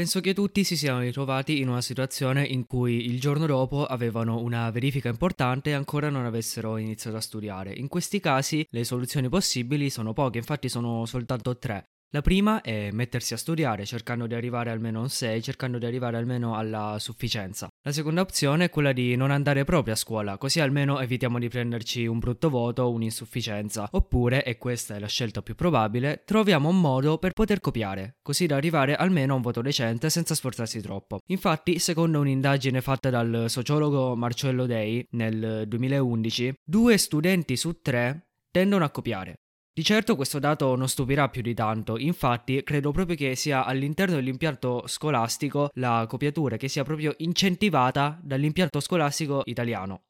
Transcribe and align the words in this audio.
Penso 0.00 0.22
che 0.22 0.32
tutti 0.32 0.64
si 0.64 0.78
siano 0.78 1.00
ritrovati 1.00 1.60
in 1.60 1.68
una 1.68 1.82
situazione 1.82 2.42
in 2.42 2.66
cui 2.66 3.04
il 3.04 3.20
giorno 3.20 3.44
dopo 3.44 3.84
avevano 3.84 4.40
una 4.40 4.70
verifica 4.70 5.10
importante 5.10 5.68
e 5.68 5.72
ancora 5.74 6.08
non 6.08 6.24
avessero 6.24 6.78
iniziato 6.78 7.18
a 7.18 7.20
studiare. 7.20 7.74
In 7.74 7.88
questi 7.88 8.18
casi 8.18 8.66
le 8.70 8.84
soluzioni 8.84 9.28
possibili 9.28 9.90
sono 9.90 10.14
poche, 10.14 10.38
infatti 10.38 10.70
sono 10.70 11.04
soltanto 11.04 11.58
tre. 11.58 11.84
La 12.12 12.22
prima 12.22 12.60
è 12.60 12.90
mettersi 12.90 13.34
a 13.34 13.36
studiare 13.36 13.86
cercando 13.86 14.26
di 14.26 14.34
arrivare 14.34 14.70
almeno 14.70 14.98
a 14.98 15.02
un 15.02 15.08
6, 15.08 15.40
cercando 15.42 15.78
di 15.78 15.86
arrivare 15.86 16.16
almeno 16.16 16.56
alla 16.56 16.96
sufficienza. 16.98 17.68
La 17.82 17.92
seconda 17.92 18.20
opzione 18.20 18.64
è 18.64 18.68
quella 18.68 18.90
di 18.90 19.14
non 19.14 19.30
andare 19.30 19.62
proprio 19.62 19.94
a 19.94 19.96
scuola, 19.96 20.36
così 20.36 20.58
almeno 20.58 20.98
evitiamo 20.98 21.38
di 21.38 21.48
prenderci 21.48 22.06
un 22.06 22.18
brutto 22.18 22.50
voto 22.50 22.82
o 22.82 22.90
un'insufficienza. 22.90 23.88
Oppure, 23.92 24.42
e 24.42 24.58
questa 24.58 24.96
è 24.96 24.98
la 24.98 25.06
scelta 25.06 25.40
più 25.40 25.54
probabile, 25.54 26.24
troviamo 26.24 26.68
un 26.68 26.80
modo 26.80 27.16
per 27.18 27.30
poter 27.30 27.60
copiare, 27.60 28.16
così 28.22 28.46
da 28.46 28.56
arrivare 28.56 28.96
almeno 28.96 29.34
a 29.34 29.36
un 29.36 29.42
voto 29.42 29.62
decente 29.62 30.10
senza 30.10 30.34
sforzarsi 30.34 30.80
troppo. 30.80 31.20
Infatti, 31.28 31.78
secondo 31.78 32.18
un'indagine 32.18 32.80
fatta 32.80 33.10
dal 33.10 33.44
sociologo 33.46 34.16
Marcello 34.16 34.66
Dei 34.66 35.06
nel 35.10 35.62
2011, 35.68 36.54
due 36.60 36.98
studenti 36.98 37.56
su 37.56 37.80
tre 37.80 38.30
tendono 38.50 38.84
a 38.84 38.90
copiare. 38.90 39.39
Di 39.72 39.84
certo 39.84 40.16
questo 40.16 40.38
dato 40.38 40.74
non 40.74 40.88
stupirà 40.88 41.28
più 41.28 41.42
di 41.42 41.54
tanto, 41.54 41.96
infatti 41.96 42.62
credo 42.64 42.90
proprio 42.90 43.16
che 43.16 43.36
sia 43.36 43.64
all'interno 43.64 44.16
dell'impianto 44.16 44.86
scolastico 44.86 45.70
la 45.74 46.06
copiatura 46.08 46.56
che 46.56 46.68
sia 46.68 46.82
proprio 46.82 47.14
incentivata 47.18 48.18
dall'impianto 48.22 48.80
scolastico 48.80 49.42
italiano. 49.44 50.02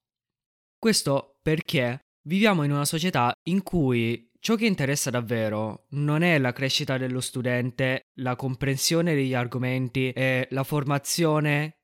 Questo 0.79 1.37
perché 1.43 2.07
viviamo 2.27 2.63
in 2.63 2.73
una 2.73 2.87
società 2.87 3.35
in 3.49 3.63
cui 3.63 4.31
ciò 4.41 4.55
che 4.55 4.65
interessa 4.65 5.11
davvero 5.11 5.85
non 5.91 6.23
è 6.23 6.39
la 6.39 6.53
crescita 6.53 6.97
dello 6.97 7.21
studente, 7.21 8.07
la 8.21 8.37
comprensione 8.37 9.15
degli 9.15 9.35
argomenti 9.35 10.11
e 10.11 10.49
la 10.51 10.65
formazione 10.65 11.80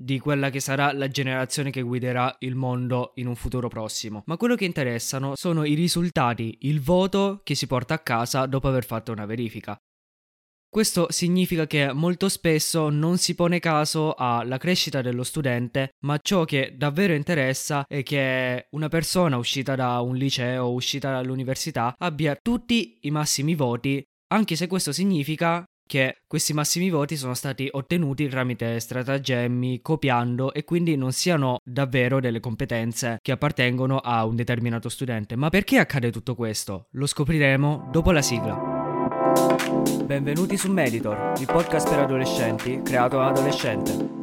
di 0.00 0.20
quella 0.20 0.48
che 0.50 0.60
sarà 0.60 0.92
la 0.92 1.08
generazione 1.08 1.70
che 1.70 1.82
guiderà 1.82 2.36
il 2.40 2.54
mondo 2.54 3.12
in 3.16 3.26
un 3.26 3.34
futuro 3.34 3.66
prossimo. 3.66 4.22
Ma 4.26 4.36
quello 4.36 4.54
che 4.54 4.64
interessano 4.64 5.34
sono 5.34 5.64
i 5.64 5.74
risultati, 5.74 6.58
il 6.62 6.80
voto 6.80 7.40
che 7.42 7.56
si 7.56 7.66
porta 7.66 7.94
a 7.94 7.98
casa 7.98 8.46
dopo 8.46 8.68
aver 8.68 8.84
fatto 8.84 9.10
una 9.10 9.26
verifica. 9.26 9.76
Questo 10.70 11.10
significa 11.10 11.66
che 11.66 11.92
molto 11.92 12.28
spesso 12.28 12.90
non 12.90 13.16
si 13.16 13.34
pone 13.34 13.58
caso 13.58 14.14
alla 14.14 14.58
crescita 14.58 15.00
dello 15.00 15.24
studente, 15.24 15.94
ma 16.04 16.18
ciò 16.22 16.44
che 16.44 16.74
davvero 16.76 17.14
interessa 17.14 17.84
è 17.88 18.02
che 18.02 18.66
una 18.72 18.88
persona 18.88 19.38
uscita 19.38 19.74
da 19.74 20.00
un 20.00 20.14
liceo, 20.14 20.70
uscita 20.70 21.10
dall'università, 21.10 21.94
abbia 21.96 22.36
tutti 22.40 22.98
i 23.00 23.10
massimi 23.10 23.54
voti, 23.54 24.04
anche 24.30 24.56
se 24.56 24.66
questo 24.66 24.92
significa 24.92 25.64
che 25.88 26.18
questi 26.26 26.52
massimi 26.52 26.90
voti 26.90 27.16
sono 27.16 27.32
stati 27.32 27.66
ottenuti 27.72 28.28
tramite 28.28 28.78
stratagemmi, 28.78 29.80
copiando 29.80 30.52
e 30.52 30.62
quindi 30.62 30.94
non 30.96 31.12
siano 31.12 31.58
davvero 31.64 32.20
delle 32.20 32.40
competenze 32.40 33.18
che 33.22 33.32
appartengono 33.32 33.96
a 33.96 34.24
un 34.26 34.36
determinato 34.36 34.90
studente. 34.90 35.34
Ma 35.34 35.48
perché 35.48 35.78
accade 35.78 36.12
tutto 36.12 36.34
questo? 36.34 36.88
Lo 36.90 37.06
scopriremo 37.06 37.88
dopo 37.90 38.12
la 38.12 38.22
sigla. 38.22 38.76
Benvenuti 40.04 40.58
su 40.58 40.70
Meditor, 40.70 41.32
il 41.38 41.46
podcast 41.46 41.88
per 41.88 42.00
adolescenti 42.00 42.82
creato 42.82 43.16
da 43.16 43.28
adolescente. 43.28 44.18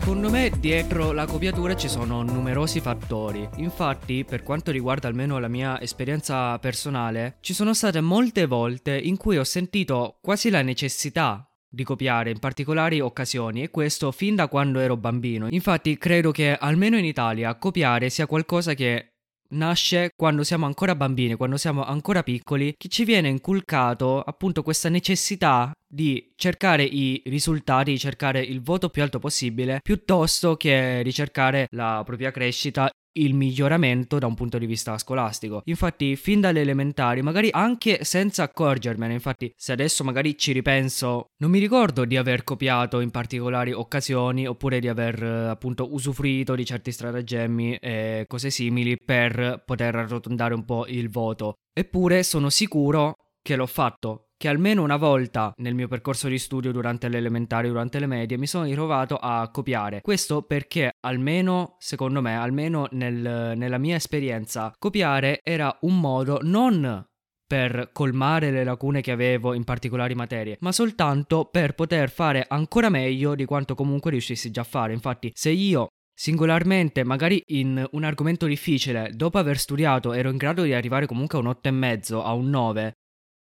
Secondo 0.00 0.30
me 0.30 0.50
dietro 0.58 1.12
la 1.12 1.26
copiatura 1.26 1.76
ci 1.76 1.86
sono 1.86 2.22
numerosi 2.22 2.80
fattori. 2.80 3.46
Infatti, 3.56 4.24
per 4.24 4.42
quanto 4.42 4.70
riguarda 4.70 5.08
almeno 5.08 5.38
la 5.38 5.46
mia 5.46 5.78
esperienza 5.78 6.58
personale, 6.58 7.36
ci 7.40 7.52
sono 7.52 7.74
state 7.74 8.00
molte 8.00 8.46
volte 8.46 8.98
in 8.98 9.18
cui 9.18 9.36
ho 9.36 9.44
sentito 9.44 10.16
quasi 10.22 10.48
la 10.48 10.62
necessità 10.62 11.46
di 11.68 11.84
copiare 11.84 12.30
in 12.30 12.38
particolari 12.38 12.98
occasioni 12.98 13.62
e 13.62 13.70
questo 13.70 14.10
fin 14.10 14.34
da 14.34 14.48
quando 14.48 14.80
ero 14.80 14.96
bambino. 14.96 15.48
Infatti 15.50 15.98
credo 15.98 16.30
che 16.30 16.56
almeno 16.56 16.96
in 16.96 17.04
Italia 17.04 17.54
copiare 17.56 18.08
sia 18.08 18.26
qualcosa 18.26 18.72
che 18.72 19.09
nasce 19.50 20.12
quando 20.16 20.44
siamo 20.44 20.66
ancora 20.66 20.94
bambini, 20.94 21.34
quando 21.34 21.56
siamo 21.56 21.84
ancora 21.84 22.22
piccoli, 22.22 22.74
che 22.76 22.88
ci 22.88 23.04
viene 23.04 23.28
inculcato 23.28 24.20
appunto 24.20 24.62
questa 24.62 24.88
necessità 24.88 25.72
di 25.86 26.32
cercare 26.36 26.84
i 26.84 27.22
risultati, 27.26 27.92
di 27.92 27.98
cercare 27.98 28.40
il 28.40 28.62
voto 28.62 28.90
più 28.90 29.02
alto 29.02 29.18
possibile, 29.18 29.80
piuttosto 29.82 30.56
che 30.56 31.02
ricercare 31.02 31.66
la 31.70 32.02
propria 32.04 32.30
crescita 32.30 32.90
il 33.12 33.34
miglioramento 33.34 34.18
da 34.18 34.26
un 34.26 34.34
punto 34.34 34.58
di 34.58 34.66
vista 34.66 34.98
scolastico. 34.98 35.62
Infatti, 35.64 36.16
fin 36.16 36.40
dalle 36.40 36.60
elementari, 36.60 37.22
magari 37.22 37.48
anche 37.50 38.04
senza 38.04 38.44
accorgermene, 38.44 39.12
infatti, 39.12 39.52
se 39.56 39.72
adesso 39.72 40.04
magari 40.04 40.36
ci 40.38 40.52
ripenso, 40.52 41.26
non 41.38 41.50
mi 41.50 41.58
ricordo 41.58 42.04
di 42.04 42.16
aver 42.16 42.44
copiato 42.44 43.00
in 43.00 43.10
particolari 43.10 43.72
occasioni 43.72 44.46
oppure 44.46 44.80
di 44.80 44.88
aver 44.88 45.22
appunto 45.22 45.92
usufruito 45.92 46.54
di 46.54 46.64
certi 46.64 46.92
stratagemmi 46.92 47.76
e 47.76 48.24
cose 48.26 48.50
simili 48.50 48.96
per 48.96 49.62
poter 49.64 49.96
arrotondare 49.96 50.54
un 50.54 50.64
po' 50.64 50.86
il 50.86 51.10
voto. 51.10 51.54
Eppure 51.72 52.22
sono 52.22 52.50
sicuro 52.50 53.14
che 53.42 53.56
l'ho 53.56 53.66
fatto 53.66 54.29
che 54.40 54.48
almeno 54.48 54.82
una 54.82 54.96
volta 54.96 55.52
nel 55.58 55.74
mio 55.74 55.86
percorso 55.86 56.26
di 56.26 56.38
studio 56.38 56.72
durante 56.72 57.10
le 57.10 57.18
elementari, 57.18 57.68
durante 57.68 57.98
le 57.98 58.06
medie, 58.06 58.38
mi 58.38 58.46
sono 58.46 58.64
ritrovato 58.64 59.18
a 59.20 59.50
copiare. 59.50 60.00
Questo 60.00 60.40
perché 60.40 60.92
almeno, 61.00 61.76
secondo 61.78 62.22
me, 62.22 62.38
almeno 62.38 62.88
nel, 62.92 63.52
nella 63.54 63.76
mia 63.76 63.96
esperienza, 63.96 64.72
copiare 64.78 65.40
era 65.42 65.76
un 65.82 66.00
modo 66.00 66.38
non 66.40 67.06
per 67.46 67.90
colmare 67.92 68.50
le 68.50 68.64
lacune 68.64 69.02
che 69.02 69.10
avevo 69.10 69.52
in 69.52 69.64
particolari 69.64 70.14
materie, 70.14 70.56
ma 70.60 70.72
soltanto 70.72 71.44
per 71.44 71.74
poter 71.74 72.08
fare 72.08 72.46
ancora 72.48 72.88
meglio 72.88 73.34
di 73.34 73.44
quanto 73.44 73.74
comunque 73.74 74.12
riuscissi 74.12 74.50
già 74.50 74.62
a 74.62 74.64
fare. 74.64 74.94
Infatti, 74.94 75.30
se 75.34 75.50
io 75.50 75.88
singolarmente, 76.14 77.04
magari 77.04 77.42
in 77.48 77.86
un 77.90 78.04
argomento 78.04 78.46
difficile, 78.46 79.10
dopo 79.14 79.36
aver 79.36 79.58
studiato 79.58 80.14
ero 80.14 80.30
in 80.30 80.38
grado 80.38 80.62
di 80.62 80.72
arrivare 80.72 81.04
comunque 81.04 81.38
a 81.38 81.42
un 81.42 81.48
8,5, 81.48 82.22
a 82.22 82.32
un 82.32 82.48
9, 82.48 82.92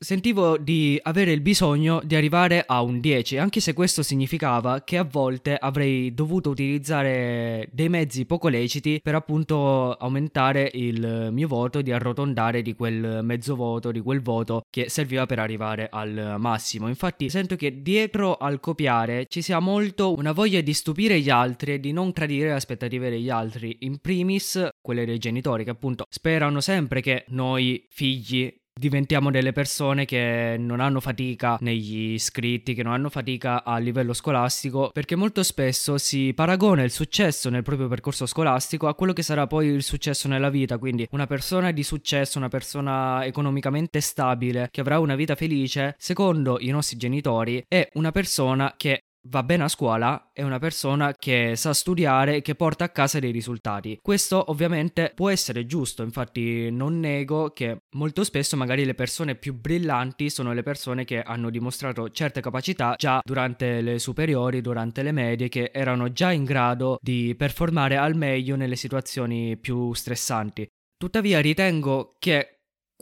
sentivo 0.03 0.57
di 0.57 0.99
avere 1.01 1.31
il 1.31 1.41
bisogno 1.41 2.01
di 2.03 2.15
arrivare 2.15 2.63
a 2.67 2.81
un 2.81 2.99
10, 2.99 3.37
anche 3.37 3.59
se 3.59 3.73
questo 3.73 4.03
significava 4.03 4.83
che 4.83 4.97
a 4.97 5.03
volte 5.03 5.55
avrei 5.55 6.13
dovuto 6.13 6.49
utilizzare 6.49 7.67
dei 7.71 7.89
mezzi 7.89 8.25
poco 8.25 8.49
leciti 8.49 8.99
per 9.01 9.15
appunto 9.15 9.93
aumentare 9.93 10.69
il 10.73 11.29
mio 11.31 11.47
voto, 11.47 11.81
di 11.81 11.91
arrotondare 11.91 12.61
di 12.61 12.75
quel 12.75 13.21
mezzo 13.23 13.55
voto, 13.55 13.91
di 13.91 14.01
quel 14.01 14.21
voto 14.21 14.63
che 14.69 14.89
serviva 14.89 15.25
per 15.25 15.39
arrivare 15.39 15.87
al 15.89 16.35
massimo. 16.37 16.87
Infatti 16.87 17.29
sento 17.29 17.55
che 17.55 17.81
dietro 17.81 18.35
al 18.35 18.59
copiare 18.59 19.25
ci 19.27 19.41
sia 19.41 19.59
molto 19.59 20.13
una 20.13 20.33
voglia 20.33 20.61
di 20.61 20.73
stupire 20.73 21.19
gli 21.19 21.29
altri 21.29 21.73
e 21.73 21.79
di 21.79 21.93
non 21.93 22.11
tradire 22.11 22.49
le 22.49 22.55
aspettative 22.55 23.09
degli 23.09 23.29
altri, 23.29 23.77
in 23.81 23.99
primis 23.99 24.69
quelle 24.81 25.05
dei 25.05 25.17
genitori 25.17 25.63
che 25.63 25.69
appunto 25.69 26.05
sperano 26.09 26.59
sempre 26.59 27.01
che 27.01 27.23
noi 27.29 27.85
figli 27.89 28.53
diventiamo 28.73 29.31
delle 29.31 29.51
persone 29.51 30.05
che 30.05 30.55
non 30.57 30.79
hanno 30.79 30.99
fatica 30.99 31.57
negli 31.61 32.13
iscritti, 32.13 32.73
che 32.73 32.83
non 32.83 32.93
hanno 32.93 33.09
fatica 33.09 33.63
a 33.63 33.77
livello 33.77 34.13
scolastico, 34.13 34.89
perché 34.91 35.15
molto 35.15 35.43
spesso 35.43 35.97
si 35.97 36.33
paragona 36.33 36.83
il 36.83 36.91
successo 36.91 37.49
nel 37.49 37.63
proprio 37.63 37.87
percorso 37.87 38.25
scolastico 38.25 38.87
a 38.87 38.95
quello 38.95 39.13
che 39.13 39.21
sarà 39.21 39.47
poi 39.47 39.67
il 39.67 39.83
successo 39.83 40.27
nella 40.27 40.49
vita, 40.49 40.77
quindi 40.77 41.07
una 41.11 41.27
persona 41.27 41.71
di 41.71 41.83
successo, 41.83 42.37
una 42.37 42.49
persona 42.49 43.25
economicamente 43.25 44.01
stabile, 44.01 44.69
che 44.71 44.81
avrà 44.81 44.99
una 44.99 45.15
vita 45.15 45.35
felice, 45.35 45.95
secondo 45.97 46.57
i 46.59 46.69
nostri 46.69 46.97
genitori, 46.97 47.63
è 47.67 47.87
una 47.93 48.11
persona 48.11 48.73
che 48.75 49.03
va 49.27 49.43
bene 49.43 49.63
a 49.63 49.67
scuola 49.67 50.29
è 50.33 50.41
una 50.41 50.59
persona 50.59 51.13
che 51.13 51.53
sa 51.55 51.73
studiare 51.73 52.37
e 52.37 52.41
che 52.41 52.55
porta 52.55 52.85
a 52.85 52.89
casa 52.89 53.19
dei 53.19 53.31
risultati. 53.31 53.99
Questo 54.01 54.51
ovviamente 54.51 55.11
può 55.15 55.29
essere 55.29 55.65
giusto, 55.65 56.03
infatti 56.03 56.69
non 56.71 56.99
nego 56.99 57.51
che 57.51 57.83
molto 57.91 58.23
spesso 58.23 58.57
magari 58.57 58.85
le 58.85 58.95
persone 58.95 59.35
più 59.35 59.53
brillanti 59.53 60.29
sono 60.29 60.53
le 60.53 60.63
persone 60.63 61.05
che 61.05 61.21
hanno 61.21 61.49
dimostrato 61.49 62.09
certe 62.09 62.41
capacità 62.41 62.95
già 62.97 63.21
durante 63.23 63.81
le 63.81 63.99
superiori, 63.99 64.61
durante 64.61 65.03
le 65.03 65.11
medie, 65.11 65.49
che 65.49 65.71
erano 65.73 66.11
già 66.11 66.31
in 66.31 66.43
grado 66.43 66.97
di 67.01 67.35
performare 67.37 67.97
al 67.97 68.15
meglio 68.15 68.55
nelle 68.55 68.75
situazioni 68.75 69.57
più 69.57 69.93
stressanti. 69.93 70.67
Tuttavia 70.97 71.41
ritengo 71.41 72.15
che 72.17 72.52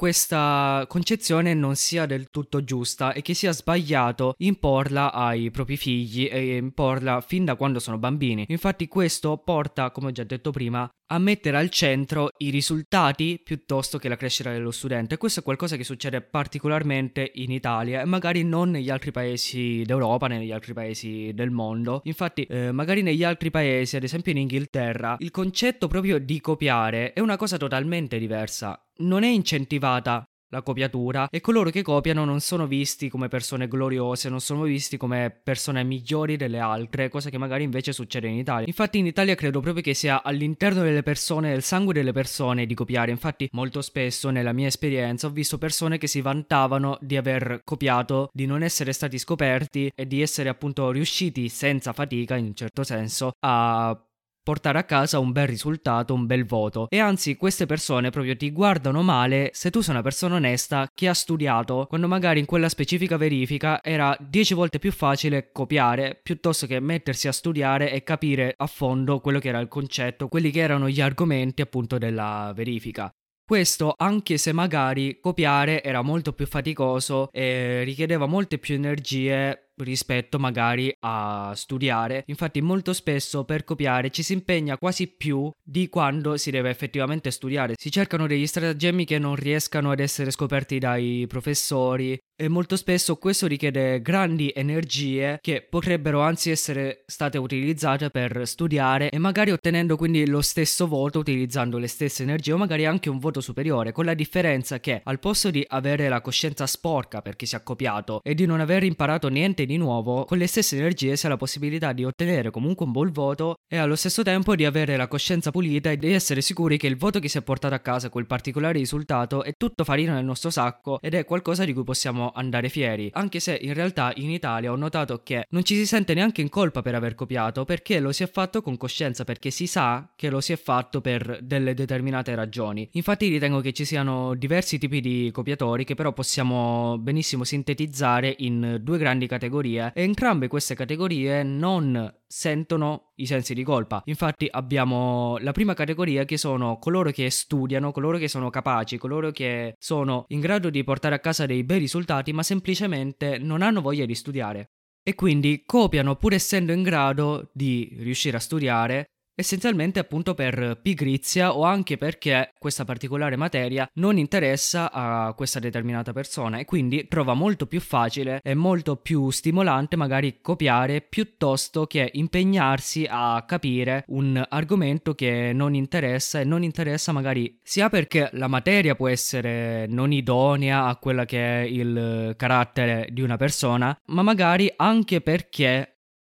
questa 0.02 0.84
concezione 0.88 1.54
non 1.54 1.76
sia 1.76 2.08
del 2.08 2.32
tutto 2.32 2.64
giusta 2.64 3.14
e 3.14 3.22
che 3.22 3.36
sia 3.36 3.52
sbagliato 3.52 4.34
imporla 4.38 5.14
ai 5.14 5.52
propri 5.52 5.78
figli 5.78 6.28
e 6.28 6.56
imporla 6.56 7.22
fin 7.22 7.46
da 7.46 7.56
quando 7.56 7.78
sono 7.78 8.00
bambini. 8.00 8.46
Infatti 8.48 8.88
questo 8.88 9.38
porta, 9.38 9.92
come 9.92 10.08
ho 10.08 10.12
già 10.12 10.24
detto 10.24 10.50
prima, 10.50 10.90
a 11.12 11.18
mettere 11.20 11.58
al 11.58 11.70
centro 11.70 12.30
i 12.38 12.50
risultati 12.50 13.40
piuttosto 13.44 13.98
che 13.98 14.08
la 14.08 14.16
crescita 14.16 14.52
dello 14.52 14.72
studente. 14.72 15.18
Questo 15.18 15.42
è 15.42 15.44
qualcosa 15.44 15.76
che 15.76 15.84
succede 15.84 16.22
particolarmente 16.22 17.32
in 17.36 17.52
Italia 17.52 18.02
e 18.02 18.06
magari 18.06 18.44
non 18.44 18.70
negli 18.70 18.90
altri 18.90 19.12
paesi 19.12 19.84
d'Europa, 19.86 20.28
negli 20.28 20.52
altri 20.52 20.74
paesi 20.74 21.32
del 21.34 21.52
mondo. 21.52 22.02
Infatti, 22.06 22.44
eh, 22.44 22.72
magari 22.72 23.02
negli 23.02 23.26
altri 23.26 23.52
paesi, 23.52 23.98
ad 23.98 24.04
esempio 24.04 24.32
in 24.32 24.38
Inghilterra, 24.38 25.18
il 25.20 25.32
concetto 25.32 25.88
proprio 25.88 26.18
di 26.18 26.40
copiare 26.40 27.12
è 27.12 27.20
una 27.20 27.36
cosa 27.36 27.58
totalmente 27.58 28.18
diversa. 28.18 28.82
Non 28.98 29.24
è 29.24 29.28
incentivata 29.28 30.26
la 30.52 30.62
copiatura 30.62 31.28
e 31.30 31.40
coloro 31.40 31.70
che 31.70 31.82
copiano 31.82 32.26
non 32.26 32.40
sono 32.42 32.68
visti 32.68 33.10
come 33.10 33.28
persone 33.28 33.68
gloriose, 33.68 34.30
non 34.30 34.42
sono 34.42 34.64
visti 34.64 34.98
come 34.98 35.32
persone 35.44 35.84
migliori 35.84 36.36
delle 36.38 36.60
altre, 36.60 37.10
cosa 37.10 37.30
che 37.30 37.38
magari 37.38 37.64
invece 37.64 37.94
succede 37.94 38.28
in 38.28 38.36
Italia. 38.36 38.68
Infatti 38.68 39.00
in 39.00 39.06
Italia 39.06 39.36
credo 39.36 39.62
proprio 39.62 39.84
che 39.84 39.94
sia 39.94 40.24
all'interno 40.24 40.84
delle 40.84 41.04
persone, 41.04 41.52
del 41.52 41.64
sangue 41.64 41.94
delle 41.94 42.12
persone 42.12 42.66
di 42.66 42.74
copiare, 42.74 43.12
infatti 43.12 43.50
molto 43.54 43.82
spesso 43.82 44.30
nella 44.30 44.54
mia 44.54 44.68
esperienza 44.68 45.28
ho 45.28 45.32
visto 45.32 45.58
persone 45.58 45.98
che 45.98 46.08
si 46.08 46.22
vantavano 46.22 46.98
di 47.02 47.18
aver 47.18 47.62
copiato, 47.64 48.30
di 48.34 48.46
non 48.46 48.62
essere 48.62 48.92
stati 48.92 49.18
scoperti 49.18 49.92
e 49.96 50.06
di 50.06 50.22
essere 50.22 50.50
appunto 50.50 50.92
riusciti 50.92 51.48
senza 51.50 51.94
fatica 51.94 52.36
in 52.36 52.46
un 52.46 52.56
certo 52.56 52.84
senso 52.84 53.32
a 53.40 53.98
portare 54.44 54.80
a 54.80 54.84
casa 54.84 55.20
un 55.20 55.32
bel 55.32 55.48
risultato, 55.48 56.14
un 56.14 56.26
bel 56.26 56.46
voto. 56.46 56.88
E 56.90 57.00
anzi, 57.00 57.36
queste 57.38 57.66
persone 57.66 58.10
proprio 58.10 58.36
ti 58.36 58.52
guardano 58.52 59.02
male 59.02 59.50
se 59.54 59.70
tu 59.70 59.82
sei 59.82 59.94
una 59.94 60.04
persona 60.04 60.36
onesta 60.36 60.90
che 60.94 61.08
ha 61.08 61.14
studiato, 61.14 61.86
quando 61.88 62.08
magari 62.08 62.40
in 62.40 62.46
quella 62.46 62.70
specifica 62.70 63.18
verifica 63.18 63.82
era 63.84 64.16
10 64.20 64.54
volte 64.54 64.80
più 64.80 64.92
facile 64.92 65.52
copiare 65.52 66.20
piuttosto 66.22 66.68
che 66.68 66.80
mettersi 66.80 67.28
a 67.28 67.32
studiare 67.32 67.92
e 67.92 68.04
capire 68.04 68.54
a 68.58 68.68
fondo 68.68 69.20
quello 69.20 69.40
che 69.40 69.50
era 69.50 69.60
il 69.60 69.68
concetto, 69.68 70.28
quelli 70.28 70.52
che 70.52 70.60
erano 70.60 70.90
gli 70.90 71.02
argomenti 71.02 71.62
appunto 71.62 71.98
della 71.98 72.52
verifica. 72.56 73.12
Questo 73.52 73.96
anche 73.98 74.38
se 74.38 74.54
magari 74.54 75.20
copiare 75.20 75.84
era 75.84 76.02
molto 76.02 76.32
più 76.32 76.48
faticoso 76.48 77.30
e 77.34 77.84
richiedeva 77.84 78.26
molte 78.26 78.58
più 78.60 78.76
energie 78.76 79.71
rispetto 79.84 80.40
magari 80.40 80.94
a 81.00 81.54
studiare. 81.56 82.24
Infatti 82.28 82.62
molto 82.62 82.94
spesso 82.94 83.44
per 83.44 83.64
copiare 83.64 84.10
ci 84.10 84.24
si 84.24 84.34
impegna 84.34 84.78
quasi 84.78 85.08
più 85.08 85.52
di 85.62 85.90
quando 85.90 86.38
si 86.38 86.52
deve 86.52 86.70
effettivamente 86.70 87.32
studiare. 87.32 87.74
Si 87.78 87.92
cercano 87.92 88.28
degli 88.28 88.48
stratagemmi 88.48 89.06
che 89.06 89.20
non 89.20 89.36
riescano 89.36 89.92
ad 89.92 90.00
essere 90.00 90.32
scoperti 90.32 90.80
dai 90.80 91.26
professori 91.28 92.18
e 92.42 92.48
molto 92.48 92.76
spesso 92.76 93.18
questo 93.18 93.46
richiede 93.46 94.02
grandi 94.02 94.52
energie 94.56 95.38
che 95.44 95.62
potrebbero 95.62 96.22
anzi 96.22 96.50
essere 96.50 97.04
state 97.06 97.38
utilizzate 97.38 98.10
per 98.10 98.48
studiare 98.48 99.12
e 99.12 99.20
magari 99.20 99.52
ottenendo 99.52 99.96
quindi 99.96 100.26
lo 100.26 100.42
stesso 100.42 100.88
voto 100.88 101.20
utilizzando 101.20 101.78
le 101.78 101.86
stesse 101.86 102.24
energie 102.24 102.54
o 102.54 102.58
magari 102.58 102.88
anche 102.88 103.12
un 103.12 103.20
voto 103.20 103.42
superiore, 103.42 103.92
con 103.92 104.06
la 104.06 104.16
differenza 104.16 104.80
che 104.80 105.02
al 105.04 105.20
posto 105.20 105.52
di 105.52 105.64
avere 105.68 106.10
la 106.10 106.20
coscienza 106.20 106.66
sporca 106.66 107.22
perché 107.22 107.46
si 107.46 107.56
è 107.56 107.62
copiato 107.62 108.22
e 108.24 108.34
di 108.34 108.48
non 108.48 108.60
aver 108.60 108.86
imparato 108.86 109.28
niente 109.28 109.68
di 109.68 109.78
nuovo, 109.78 110.26
con 110.26 110.40
le 110.40 110.48
stesse 110.48 110.76
energie 110.78 111.16
si 111.16 111.28
ha 111.28 111.30
la 111.30 111.38
possibilità 111.38 111.94
di 111.94 112.06
ottenere 112.06 112.50
comunque 112.50 112.88
un 112.88 112.92
buon 112.92 113.12
voto 113.12 113.58
e 113.72 113.78
allo 113.78 113.96
stesso 113.96 114.24
tempo 114.24 114.56
di 114.56 114.66
avere 114.66 114.98
la 114.98 115.08
coscienza 115.08 115.52
pulita 115.52 115.92
e 115.92 115.98
di 115.98 116.12
essere 116.12 116.42
sicuri 116.42 116.78
che 116.78 116.88
il 116.88 116.98
voto 116.98 117.20
che 117.20 117.30
si 117.30 117.38
è 117.38 117.44
portato 117.44 117.76
a 117.76 117.80
casa, 117.80 118.10
quel 118.10 118.26
particolare 118.26 118.80
risultato, 118.80 119.44
è 119.44 119.54
tutto 119.56 119.84
farina 119.84 120.16
nel 120.16 120.26
nostro 120.26 120.50
sacco 120.50 121.00
ed 121.02 121.14
è 121.14 121.24
qualcosa 121.24 121.66
di 121.66 121.74
cui 121.74 121.84
possiamo 121.84 122.30
andare 122.34 122.70
fieri, 122.70 123.10
anche 123.14 123.40
se 123.40 123.58
in 123.62 123.74
realtà 123.74 124.12
in 124.16 124.30
Italia 124.30 124.72
ho 124.72 124.76
notato 124.76 125.22
che 125.24 125.46
non 125.50 125.64
ci 125.64 125.76
si 125.76 125.86
sente 125.86 126.14
neanche 126.14 126.42
in 126.42 126.50
colpa 126.50 126.82
per 126.82 126.96
aver 126.96 127.16
copiato 127.16 127.66
perché 127.66 128.00
lo 128.00 128.12
si 128.12 128.24
è 128.24 128.30
fatto 128.30 128.62
con 128.62 128.78
coscienza, 128.78 129.24
perché 129.24 129.50
si 129.52 129.68
sa 129.68 130.12
che 130.16 130.30
lo 130.30 130.42
si 130.42 130.54
è 130.54 130.58
fatto 130.58 131.02
per 131.02 131.40
delle 131.42 131.74
determinate 131.74 132.36
ragioni. 132.36 132.88
Infatti 132.94 133.28
ritengo 133.28 133.62
che 133.62 133.74
ci 133.74 133.86
siano 133.86 134.36
diversi 134.36 134.78
tipi 134.78 135.02
di 135.02 135.30
copiatori 135.32 135.84
che 135.84 135.96
però 135.96 136.14
possiamo 136.14 136.98
benissimo 136.98 137.44
sintetizzare 137.44 138.36
in 138.40 138.80
due 138.82 138.98
grandi 138.98 139.28
categorie 139.28 139.92
e 139.94 140.04
entrambe 140.04 140.48
queste 140.48 140.76
categorie 140.76 141.44
non 141.44 142.14
sentono 142.32 143.12
i 143.16 143.26
sensi 143.26 143.54
di 143.54 143.64
colpa. 143.64 144.02
Infatti 144.06 144.48
abbiamo 144.50 145.38
la 145.40 145.52
prima 145.52 145.74
categoria 145.74 146.24
che 146.24 146.38
sono 146.38 146.80
coloro 146.80 147.12
che 147.12 147.30
studiano, 147.30 147.92
coloro 147.92 148.18
che 148.18 148.30
sono 148.30 148.50
capaci, 148.50 148.98
coloro 148.98 149.32
che 149.32 149.76
sono 149.78 150.24
in 150.30 150.40
grado 150.40 150.70
di 150.70 150.84
portare 150.86 151.16
a 151.16 151.20
casa 151.20 151.46
dei 151.46 151.66
bei 151.66 151.80
risultati 151.80 152.32
ma 152.32 152.42
semplicemente 152.42 153.38
non 153.38 153.62
hanno 153.62 153.82
voglia 153.82 154.06
di 154.06 154.16
studiare. 154.16 154.70
E 155.04 155.14
quindi 155.14 155.64
copiano 155.66 156.16
pur 156.16 156.34
essendo 156.34 156.72
in 156.72 156.84
grado 156.84 157.50
di 157.54 157.98
riuscire 158.00 158.38
a 158.38 158.40
studiare 158.40 159.08
essenzialmente 159.42 160.00
appunto 160.00 160.34
per 160.34 160.80
pigrizia 160.82 161.56
o 161.56 161.64
anche 161.64 161.98
perché 161.98 162.54
questa 162.58 162.86
particolare 162.86 163.36
materia 163.36 163.90
non 163.96 164.18
interessa 164.18 164.92
a 164.92 165.34
questa 165.34 165.60
determinata 165.60 166.14
persona 166.14 166.60
e 166.60 166.66
quindi 166.66 167.08
trova 167.08 167.34
molto 167.34 167.66
più 167.66 167.82
facile 167.82 168.40
e 168.44 168.54
molto 168.54 168.96
più 168.96 169.30
stimolante 169.30 169.96
magari 169.96 170.40
copiare 170.42 171.02
piuttosto 171.02 171.86
che 171.86 172.10
impegnarsi 172.14 173.06
a 173.10 173.44
capire 173.48 174.04
un 174.08 174.42
argomento 174.50 175.14
che 175.16 175.52
non 175.54 175.74
interessa 175.74 176.40
e 176.40 176.44
non 176.44 176.64
interessa 176.64 177.12
magari 177.12 177.60
sia 177.64 177.90
perché 177.90 178.30
la 178.34 178.48
materia 178.48 178.96
può 178.96 179.08
essere 179.08 179.88
non 179.88 180.12
idonea 180.12 180.86
a 180.86 180.96
quella 180.98 181.26
che 181.26 181.62
è 181.62 181.66
il 181.66 182.36
carattere 182.38 183.08
di 183.12 183.22
una 183.22 183.38
persona, 183.38 183.98
ma 184.06 184.22
magari 184.22 184.72
anche 184.76 185.22
perché 185.22 185.91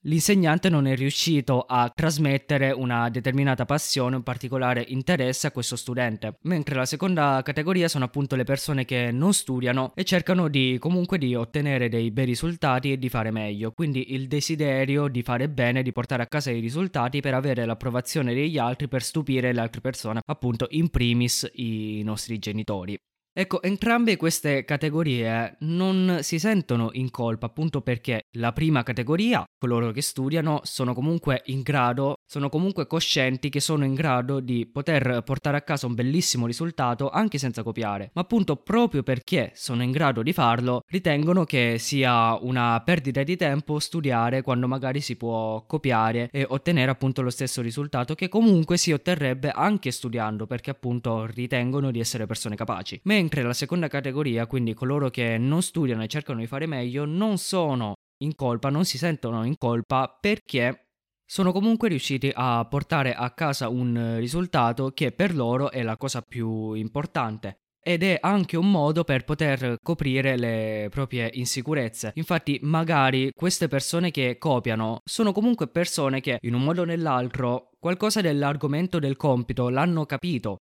l'insegnante 0.06 0.68
non 0.68 0.86
è 0.86 0.94
riuscito 0.94 1.62
a 1.62 1.90
trasmettere 1.94 2.70
una 2.70 3.08
determinata 3.10 3.64
passione, 3.64 4.16
un 4.16 4.22
particolare 4.22 4.84
interesse 4.88 5.46
a 5.46 5.50
questo 5.50 5.76
studente. 5.76 6.38
Mentre 6.42 6.76
la 6.76 6.86
seconda 6.86 7.40
categoria 7.42 7.88
sono 7.88 8.04
appunto 8.04 8.36
le 8.36 8.44
persone 8.44 8.84
che 8.84 9.10
non 9.10 9.34
studiano 9.34 9.92
e 9.94 10.04
cercano 10.04 10.48
di 10.48 10.76
comunque 10.80 11.18
di 11.18 11.34
ottenere 11.34 11.88
dei 11.88 12.10
bei 12.10 12.24
risultati 12.24 12.92
e 12.92 12.98
di 12.98 13.08
fare 13.08 13.30
meglio. 13.30 13.72
Quindi 13.72 14.14
il 14.14 14.28
desiderio 14.28 15.08
di 15.08 15.22
fare 15.22 15.48
bene, 15.48 15.82
di 15.82 15.92
portare 15.92 16.22
a 16.22 16.26
casa 16.26 16.50
i 16.50 16.60
risultati 16.60 17.20
per 17.20 17.34
avere 17.34 17.64
l'approvazione 17.64 18.34
degli 18.34 18.58
altri, 18.58 18.88
per 18.88 19.02
stupire 19.02 19.52
le 19.52 19.60
altre 19.60 19.80
persone, 19.80 20.20
appunto 20.24 20.66
in 20.70 20.88
primis 20.88 21.48
i 21.54 22.02
nostri 22.04 22.38
genitori. 22.38 22.96
Ecco, 23.38 23.60
entrambe 23.60 24.16
queste 24.16 24.64
categorie 24.64 25.56
non 25.58 26.20
si 26.22 26.38
sentono 26.38 26.88
in 26.92 27.10
colpa 27.10 27.44
appunto 27.44 27.82
perché 27.82 28.22
la 28.38 28.52
prima 28.52 28.82
categoria, 28.82 29.44
coloro 29.58 29.90
che 29.90 30.00
studiano, 30.00 30.60
sono 30.62 30.94
comunque 30.94 31.42
in 31.46 31.60
grado, 31.60 32.14
sono 32.24 32.48
comunque 32.48 32.86
coscienti 32.86 33.50
che 33.50 33.60
sono 33.60 33.84
in 33.84 33.92
grado 33.92 34.40
di 34.40 34.64
poter 34.64 35.20
portare 35.22 35.58
a 35.58 35.60
casa 35.60 35.86
un 35.86 35.92
bellissimo 35.92 36.46
risultato 36.46 37.10
anche 37.10 37.36
senza 37.36 37.62
copiare, 37.62 38.08
ma 38.14 38.22
appunto 38.22 38.56
proprio 38.56 39.02
perché 39.02 39.52
sono 39.54 39.82
in 39.82 39.90
grado 39.90 40.22
di 40.22 40.32
farlo, 40.32 40.80
ritengono 40.86 41.44
che 41.44 41.76
sia 41.78 42.38
una 42.40 42.80
perdita 42.82 43.22
di 43.22 43.36
tempo 43.36 43.78
studiare 43.80 44.40
quando 44.40 44.66
magari 44.66 45.02
si 45.02 45.14
può 45.16 45.62
copiare 45.66 46.30
e 46.32 46.46
ottenere 46.48 46.90
appunto 46.90 47.20
lo 47.20 47.28
stesso 47.28 47.60
risultato 47.60 48.14
che 48.14 48.30
comunque 48.30 48.78
si 48.78 48.92
otterrebbe 48.92 49.50
anche 49.50 49.90
studiando 49.90 50.46
perché 50.46 50.70
appunto 50.70 51.26
ritengono 51.26 51.90
di 51.90 52.00
essere 52.00 52.24
persone 52.24 52.56
capaci. 52.56 52.98
Mentre 53.02 53.24
mentre 53.26 53.42
la 53.42 53.54
seconda 53.54 53.88
categoria, 53.88 54.46
quindi 54.46 54.72
coloro 54.72 55.10
che 55.10 55.36
non 55.36 55.60
studiano 55.60 56.04
e 56.04 56.06
cercano 56.06 56.38
di 56.38 56.46
fare 56.46 56.66
meglio, 56.66 57.04
non 57.04 57.38
sono 57.38 57.94
in 58.22 58.36
colpa, 58.36 58.68
non 58.68 58.84
si 58.84 58.98
sentono 58.98 59.44
in 59.44 59.58
colpa 59.58 60.16
perché 60.20 60.90
sono 61.28 61.50
comunque 61.50 61.88
riusciti 61.88 62.30
a 62.32 62.64
portare 62.70 63.14
a 63.14 63.32
casa 63.32 63.68
un 63.68 64.14
risultato 64.18 64.92
che 64.92 65.10
per 65.10 65.34
loro 65.34 65.72
è 65.72 65.82
la 65.82 65.96
cosa 65.96 66.22
più 66.22 66.74
importante 66.74 67.56
ed 67.82 68.04
è 68.04 68.16
anche 68.20 68.56
un 68.56 68.70
modo 68.70 69.02
per 69.02 69.24
poter 69.24 69.78
coprire 69.82 70.36
le 70.36 70.86
proprie 70.90 71.28
insicurezze. 71.34 72.12
Infatti, 72.14 72.60
magari 72.62 73.32
queste 73.34 73.66
persone 73.66 74.12
che 74.12 74.38
copiano 74.38 75.00
sono 75.04 75.32
comunque 75.32 75.66
persone 75.66 76.20
che 76.20 76.38
in 76.42 76.54
un 76.54 76.62
modo 76.62 76.82
o 76.82 76.84
nell'altro 76.84 77.70
qualcosa 77.80 78.20
dell'argomento 78.20 79.00
del 79.00 79.16
compito 79.16 79.68
l'hanno 79.68 80.06
capito 80.06 80.58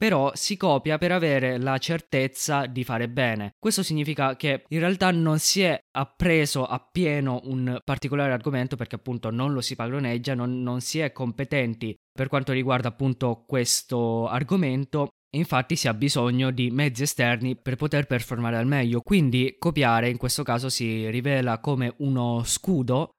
però 0.00 0.30
si 0.32 0.56
copia 0.56 0.96
per 0.96 1.12
avere 1.12 1.58
la 1.58 1.76
certezza 1.76 2.64
di 2.64 2.84
fare 2.84 3.10
bene. 3.10 3.56
Questo 3.58 3.82
significa 3.82 4.34
che 4.34 4.64
in 4.68 4.78
realtà 4.78 5.10
non 5.10 5.38
si 5.38 5.60
è 5.60 5.78
appreso 5.90 6.64
appieno 6.64 7.42
un 7.44 7.78
particolare 7.84 8.32
argomento 8.32 8.76
perché 8.76 8.94
appunto 8.94 9.28
non 9.28 9.52
lo 9.52 9.60
si 9.60 9.76
padroneggia, 9.76 10.32
non, 10.32 10.62
non 10.62 10.80
si 10.80 11.00
è 11.00 11.12
competenti 11.12 11.94
per 12.10 12.28
quanto 12.28 12.52
riguarda 12.52 12.88
appunto 12.88 13.44
questo 13.46 14.26
argomento 14.26 15.08
Infatti 15.32 15.76
si 15.76 15.86
ha 15.86 15.94
bisogno 15.94 16.50
di 16.50 16.72
mezzi 16.72 17.04
esterni 17.04 17.54
per 17.54 17.76
poter 17.76 18.06
performare 18.06 18.56
al 18.56 18.66
meglio, 18.66 19.00
quindi 19.00 19.54
copiare 19.60 20.08
in 20.08 20.16
questo 20.16 20.42
caso 20.42 20.68
si 20.68 21.08
rivela 21.08 21.60
come 21.60 21.94
uno 21.98 22.42
scudo 22.42 23.10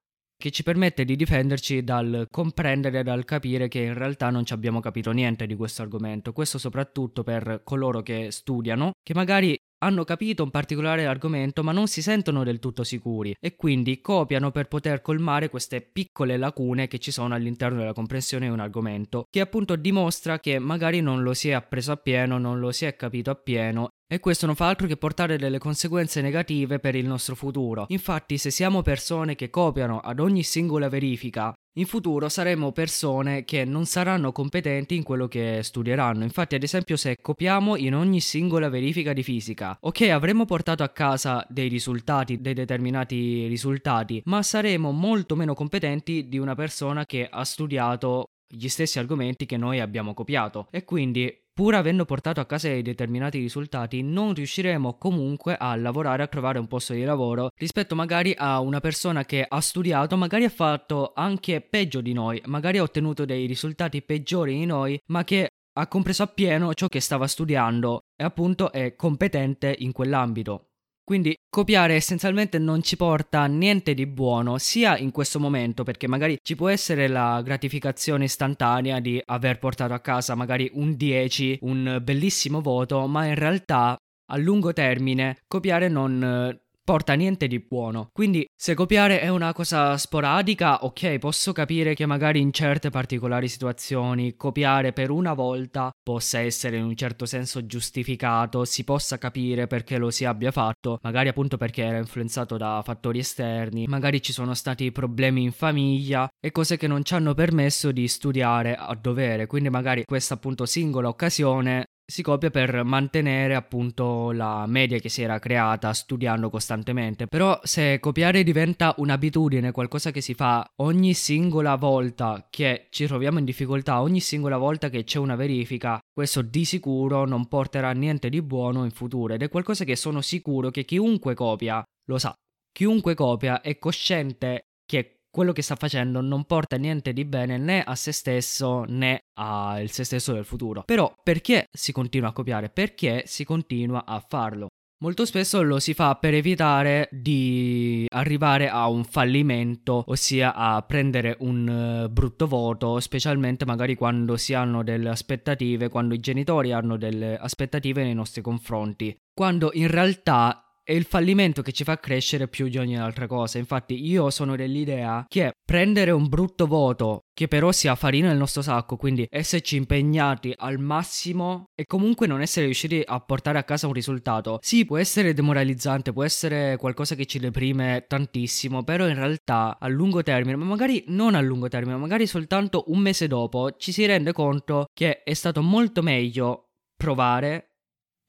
che 0.42 0.50
ci 0.50 0.64
permette 0.64 1.06
di 1.06 1.16
difenderci 1.16 1.84
dal 1.84 2.26
comprendere, 2.30 3.04
dal 3.04 3.24
capire 3.26 3.68
che 3.68 3.80
in 3.80 3.94
realtà 3.94 4.32
non 4.32 4.44
ci 4.44 4.54
abbiamo 4.54 4.80
capito 4.80 5.12
niente 5.12 5.46
di 5.46 5.56
questo 5.56 5.84
argomento. 5.84 6.34
Questo 6.34 6.58
soprattutto 6.58 7.22
per 7.24 7.62
coloro 7.64 8.02
che 8.02 8.32
studiano, 8.32 8.94
che 9.04 9.14
magari 9.14 9.56
hanno 9.84 10.04
capito 10.04 10.44
un 10.44 10.50
particolare 10.50 11.06
argomento 11.06 11.64
ma 11.64 11.72
non 11.72 11.88
si 11.88 12.02
sentono 12.02 12.44
del 12.44 12.60
tutto 12.60 12.84
sicuri 12.84 13.36
e 13.40 13.56
quindi 13.56 14.02
copiano 14.02 14.52
per 14.52 14.68
poter 14.68 15.02
colmare 15.02 15.50
queste 15.50 15.82
piccole 15.82 16.38
lacune 16.38 16.88
che 16.88 17.00
ci 17.00 17.12
sono 17.12 17.34
all'interno 17.34 17.80
della 17.80 17.94
comprensione 17.94 18.48
di 18.48 18.52
un 18.52 18.60
argomento, 18.60 19.26
che 19.30 19.42
appunto 19.42 19.76
dimostra 19.76 20.40
che 20.40 20.60
magari 20.60 21.02
non 21.02 21.24
lo 21.24 21.34
si 21.34 21.50
è 21.50 21.54
appreso 21.54 21.92
appieno, 21.92 22.38
non 22.38 22.60
lo 22.60 22.72
si 22.72 22.86
è 22.86 22.96
capito 22.96 23.32
appieno 23.32 23.90
e 24.12 24.20
questo 24.20 24.46
non 24.46 24.56
fa 24.56 24.68
altro 24.68 24.88
che 24.88 24.98
portare 24.98 25.38
delle 25.38 25.58
conseguenze 25.58 26.20
negative 26.20 26.80
per 26.80 26.96
il 26.96 27.08
nostro 27.08 27.34
futuro. 27.34 27.86
Infatti, 27.88 28.38
se 28.38 28.52
siamo 28.52 28.82
persone 28.82 29.36
che 29.36 29.50
copiano 29.50 30.02
ad 30.02 30.20
ogni 30.20 30.44
singola 30.44 30.90
verifica, 30.90 31.54
in 31.76 31.86
futuro 31.86 32.28
saremo 32.28 32.72
persone 32.72 33.46
che 33.46 33.64
non 33.64 33.86
saranno 33.86 34.32
competenti 34.32 34.96
in 34.96 35.04
quello 35.04 35.28
che 35.28 35.60
studieranno. 35.64 36.24
Infatti, 36.24 36.56
ad 36.56 36.64
esempio, 36.64 36.98
se 36.98 37.18
copiamo 37.22 37.78
in 37.78 37.96
ogni 37.96 38.20
singola 38.20 38.68
verifica 38.68 39.14
di 39.14 39.24
fisica, 39.24 39.78
ok, 39.80 40.02
avremo 40.10 40.46
portato 40.46 40.84
a 40.84 40.90
casa 40.90 41.46
dei 41.50 41.70
risultati, 41.70 42.42
dei 42.42 42.54
determinati 42.54 43.48
risultati, 43.48 44.22
ma 44.26 44.44
saremo 44.44 44.92
molto 44.92 45.36
meno 45.36 45.54
competenti 45.54 46.28
di 46.28 46.38
una 46.38 46.56
persona 46.56 47.06
che 47.06 47.28
ha 47.30 47.44
studiato 47.46 48.26
gli 48.48 48.68
stessi 48.68 49.00
argomenti 49.00 49.46
che 49.46 49.56
noi 49.56 49.80
abbiamo 49.80 50.14
copiato 50.14 50.68
e 50.72 50.84
quindi 50.84 51.34
pur 51.62 51.76
avendo 51.76 52.06
portato 52.06 52.40
a 52.40 52.46
casa 52.48 52.70
determinati 52.82 53.38
risultati 53.38 54.02
non 54.02 54.34
riusciremo 54.34 54.98
comunque 54.98 55.56
a 55.56 55.76
lavorare 55.76 56.24
a 56.24 56.28
trovare 56.28 56.58
un 56.58 56.66
posto 56.66 56.94
di 56.94 57.04
lavoro 57.04 57.52
rispetto 57.56 57.94
magari 57.94 58.34
a 58.36 58.60
una 58.62 58.80
persona 58.80 59.26
che 59.26 59.46
ha 59.48 59.62
studiato 59.62 60.18
magari 60.18 60.46
ha 60.46 60.50
fatto 60.50 61.12
anche 61.14 61.62
peggio 61.62 62.02
di 62.02 62.14
noi 62.14 62.42
magari 62.48 62.80
ha 62.80 62.82
ottenuto 62.82 63.26
dei 63.26 63.46
risultati 63.46 64.02
peggiori 64.02 64.58
di 64.58 64.66
noi 64.66 65.00
ma 65.10 65.24
che 65.24 65.50
ha 65.74 65.86
compreso 65.86 66.24
appieno 66.24 66.74
ciò 66.74 66.88
che 66.88 67.00
stava 67.00 67.28
studiando 67.28 68.06
e 68.16 68.24
appunto 68.24 68.72
è 68.72 68.96
competente 68.96 69.76
in 69.78 69.92
quell'ambito 69.92 70.71
quindi 71.04 71.36
copiare 71.50 71.96
essenzialmente 71.96 72.58
non 72.58 72.82
ci 72.82 72.96
porta 72.96 73.42
a 73.42 73.48
niente 73.48 73.94
di 73.94 74.06
buono, 74.06 74.58
sia 74.58 74.98
in 74.98 75.12
questo 75.12 75.40
momento, 75.40 75.84
perché 75.84 76.08
magari 76.08 76.38
ci 76.42 76.56
può 76.56 76.70
essere 76.70 77.08
la 77.08 77.42
gratificazione 77.44 78.26
istantanea 78.26 79.00
di 79.00 79.22
aver 79.26 79.60
portato 79.60 79.94
a 79.94 80.00
casa 80.00 80.36
magari 80.36 80.70
un 80.74 80.96
10, 80.96 81.60
un 81.62 82.00
bellissimo 82.02 82.62
voto, 82.62 83.08
ma 83.08 83.26
in 83.26 83.36
realtà 83.36 83.98
a 84.32 84.38
lungo 84.38 84.72
termine 84.72 85.38
copiare 85.48 85.90
non 85.90 86.58
porta 86.92 87.14
niente 87.14 87.48
di 87.48 87.60
buono. 87.60 88.10
Quindi 88.12 88.46
se 88.54 88.74
copiare 88.74 89.22
è 89.22 89.30
una 89.30 89.54
cosa 89.54 89.96
sporadica, 89.96 90.84
ok, 90.84 91.20
posso 91.20 91.54
capire 91.54 91.96
che 91.96 92.06
magari 92.06 92.42
in 92.42 92.52
certe 92.52 92.90
particolari 92.90 93.48
situazioni 93.48 94.36
copiare 94.36 94.92
per 94.92 95.10
una 95.10 95.32
volta 95.32 95.90
possa 96.04 96.40
essere 96.40 96.76
in 96.76 96.84
un 96.84 96.96
certo 96.98 97.26
senso 97.26 97.66
giustificato, 97.66 98.66
si 98.66 98.84
possa 98.84 99.18
capire 99.18 99.68
perché 99.68 99.98
lo 99.98 100.12
si 100.12 100.26
abbia 100.26 100.52
fatto, 100.52 101.00
magari 101.02 101.30
appunto 101.30 101.56
perché 101.56 101.82
era 101.82 101.98
influenzato 101.98 102.58
da 102.58 102.82
fattori 102.84 103.20
esterni, 103.20 103.88
magari 103.88 104.22
ci 104.22 104.34
sono 104.34 104.54
stati 104.54 104.92
problemi 104.92 105.44
in 105.44 105.54
famiglia 105.54 106.28
e 106.42 106.52
cose 106.52 106.76
che 106.76 106.88
non 106.88 107.06
ci 107.06 107.14
hanno 107.14 107.34
permesso 107.34 107.94
di 107.94 108.06
studiare 108.10 108.76
a 108.76 108.94
dovere, 108.96 109.48
quindi 109.48 109.70
magari 109.70 110.04
questa 110.04 110.34
appunto 110.34 110.66
singola 110.66 111.08
occasione 111.08 111.86
si 112.12 112.22
copia 112.24 112.50
per 112.50 112.84
mantenere 112.84 113.56
appunto 113.56 114.32
la 114.34 114.66
media 114.68 115.00
che 115.00 115.08
si 115.08 115.22
era 115.22 115.40
creata 115.40 115.94
studiando 115.94 116.50
costantemente. 116.50 117.26
Però 117.26 117.58
se 117.64 118.02
copiare 118.02 118.44
diventa 118.44 118.94
un'abitudine, 118.98 119.72
qualcosa 119.72 120.12
che 120.12 120.20
si 120.20 120.34
fa 120.34 120.70
ogni 120.82 121.14
singola 121.14 121.76
volta 121.76 122.48
che 122.50 122.88
ci 122.90 123.08
troviamo 123.08 123.40
in 123.40 123.46
difficoltà, 123.46 124.02
ogni 124.02 124.20
singola 124.20 124.58
volta 124.58 124.90
che 124.90 125.06
c'è 125.06 125.20
una 125.20 125.38
verifica, 125.38 126.00
questo 126.14 126.42
di 126.42 126.66
sicuro 126.66 127.26
non 127.26 127.48
porterà 127.48 127.94
niente 127.94 128.28
di 128.28 128.42
buono 128.42 128.84
in 128.84 128.92
futuro 128.92 129.34
ed 129.34 129.42
è 129.42 129.48
qualcosa 129.48 129.86
che 129.86 129.96
sono 129.96 130.20
sicuro 130.20 130.70
che 130.70 130.84
chiunque 130.84 131.34
copia 131.34 131.82
lo 132.10 132.18
sa. 132.18 132.36
Chiunque 132.74 133.16
copia 133.16 133.62
è 133.62 133.78
cosciente 133.78 134.66
che 134.86 135.21
quello 135.32 135.54
che 135.54 135.62
sta 135.62 135.76
facendo 135.76 136.22
non 136.22 136.44
porta 136.44 136.76
niente 136.76 137.14
di 137.14 137.26
bene 137.26 137.58
né 137.58 137.82
a 137.82 137.96
se 137.96 138.12
stesso 138.12 138.84
né 138.88 139.22
al 139.40 139.90
se 139.90 140.04
stesso 140.04 140.34
del 140.34 140.46
futuro. 140.46 140.84
Però 140.84 141.12
perché 141.24 141.68
si 141.72 141.92
continua 141.92 142.30
a 142.30 142.34
copiare? 142.34 142.70
Perché 142.70 143.24
si 143.26 143.44
continua 143.44 144.06
a 144.06 144.20
farlo? 144.20 144.68
Molto 145.02 145.26
spesso 145.26 145.64
lo 145.64 145.80
si 145.80 145.96
fa 145.96 146.14
per 146.14 146.36
evitare 146.36 147.10
di 147.12 148.06
arrivare 148.08 148.70
a 148.70 148.88
un 148.88 149.04
fallimento, 149.04 150.04
ossia 150.06 150.54
a 150.54 150.80
prendere 150.84 151.38
un 151.40 152.04
uh, 152.06 152.08
brutto 152.08 152.46
voto, 152.46 153.00
specialmente 153.00 153.66
magari 153.66 153.96
quando 153.96 154.38
si 154.38 154.54
hanno 154.54 154.84
delle 154.84 155.10
aspettative, 155.10 155.90
quando 155.90 156.14
i 156.14 156.20
genitori 156.20 156.72
hanno 156.72 156.98
delle 156.98 157.36
aspettative 157.36 158.04
nei 158.04 158.14
nostri 158.14 158.44
confronti, 158.44 159.18
quando 159.34 159.72
in 159.74 159.88
realtà 159.88 160.71
è 160.84 160.94
il 160.94 161.06
fallimento 161.06 161.62
che 161.62 161.72
ci 161.72 161.84
fa 161.84 162.00
crescere 162.00 162.48
più 162.48 162.68
di 162.68 162.78
ogni 162.78 162.98
altra 162.98 163.28
cosa. 163.28 163.58
Infatti, 163.58 164.06
io 164.06 164.30
sono 164.30 164.56
dell'idea 164.56 165.26
che 165.28 165.54
prendere 165.64 166.12
un 166.12 166.28
brutto 166.28 166.68
voto, 166.68 167.22
che 167.34 167.48
però 167.48 167.72
sia 167.72 167.96
farina 167.96 168.28
nel 168.28 168.38
nostro 168.38 168.62
sacco, 168.62 168.98
quindi 168.98 169.26
esserci 169.30 169.76
impegnati 169.76 170.54
al 170.56 170.80
massimo 170.80 171.66
e 171.76 171.86
comunque 171.86 172.28
non 172.28 172.42
essere 172.42 172.66
riusciti 172.66 173.02
a 173.06 173.20
portare 173.20 173.58
a 173.58 173.64
casa 173.64 173.88
un 173.88 173.94
risultato, 173.94 174.60
sì, 174.62 174.86
può 174.86 174.98
essere 174.98 175.34
demoralizzante, 175.34 176.14
può 176.14 176.24
essere 176.24 176.78
qualcosa 176.78 177.16
che 177.16 177.26
ci 177.26 177.40
deprime 177.40 178.06
tantissimo, 178.08 178.84
però 178.84 179.08
in 179.08 179.16
realtà 179.16 179.78
a 179.80 179.88
lungo 179.88 180.24
termine, 180.24 180.58
ma 180.58 180.66
magari 180.66 181.04
non 181.08 181.36
a 181.36 181.42
lungo 181.42 181.68
termine, 181.68 181.96
magari 181.98 182.28
soltanto 182.28 182.86
un 182.88 183.00
mese 183.00 183.28
dopo, 183.28 183.76
ci 183.78 183.92
si 183.92 184.06
rende 184.06 184.34
conto 184.34 184.88
che 184.94 185.24
è 185.24 185.34
stato 185.34 185.62
molto 185.62 186.02
meglio 186.02 186.72
provare 186.96 187.71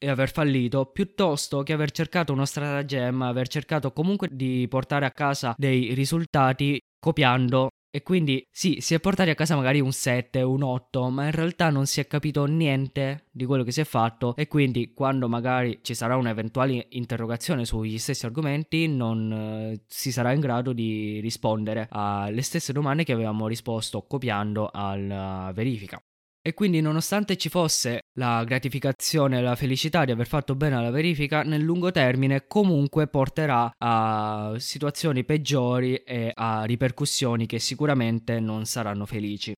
e 0.03 0.09
aver 0.09 0.33
fallito 0.33 0.87
piuttosto 0.87 1.63
che 1.63 1.73
aver 1.73 1.93
cercato 1.93 2.33
uno 2.33 2.45
stratagemma, 2.45 3.29
aver 3.29 3.47
cercato 3.47 3.93
comunque 3.93 4.29
di 4.33 4.67
portare 4.69 5.07
a 5.07 5.13
casa 5.13 5.55
dei 5.57 5.95
risultati 5.95 6.81
copiando 6.99 7.69
e 7.95 8.03
quindi 8.03 8.43
sì, 8.51 8.79
si 8.81 8.95
è 8.95 9.01
portati 9.01 9.31
a 9.31 9.37
casa 9.37 9.55
magari 9.55 9.79
un 9.79 9.93
7, 9.93 10.43
un 10.43 10.63
8, 10.63 11.09
ma 11.11 11.27
in 11.27 11.31
realtà 11.31 11.71
non 11.71 11.87
si 11.87 12.01
è 12.01 12.07
capito 12.09 12.47
niente 12.47 13.27
di 13.31 13.45
quello 13.45 13.63
che 13.63 13.71
si 13.71 13.83
è 13.83 13.85
fatto 13.85 14.35
e 14.35 14.49
quindi 14.49 14.93
quando 14.93 15.29
magari 15.29 15.79
ci 15.83 15.95
sarà 15.95 16.17
un'eventuale 16.17 16.87
interrogazione 16.91 17.65
sugli 17.65 17.99
stessi 17.99 18.25
argomenti 18.27 18.89
non 18.89 19.31
eh, 19.31 19.83
si 19.87 20.11
sarà 20.11 20.33
in 20.33 20.41
grado 20.41 20.73
di 20.73 21.21
rispondere 21.21 21.87
alle 21.91 22.43
stesse 22.43 22.73
domande 22.73 23.05
che 23.05 23.13
avevamo 23.13 23.47
risposto 23.47 24.03
copiando 24.03 24.69
alla 24.73 25.53
verifica. 25.55 26.03
E 26.45 26.55
quindi 26.55 26.81
nonostante 26.81 27.37
ci 27.37 27.49
fosse 27.49 28.01
la 28.15 28.43
gratificazione 28.43 29.39
e 29.39 29.43
la 29.43 29.55
felicità 29.55 30.05
di 30.05 30.11
aver 30.11 30.27
fatto 30.27 30.57
bene 30.57 30.75
alla 30.75 30.91
verifica, 30.91 31.43
nel 31.45 31.63
lungo 31.63 31.93
termine 31.93 32.49
comunque 32.49 33.07
porterà 33.07 33.73
a 33.79 34.55
situazioni 34.57 35.25
peggiori 35.25 35.95
e 35.99 36.33
a 36.35 36.65
ripercussioni 36.65 37.47
che 37.47 37.61
sicuramente 37.61 38.41
non 38.41 38.65
saranno 38.65 39.07
felici. 39.07 39.53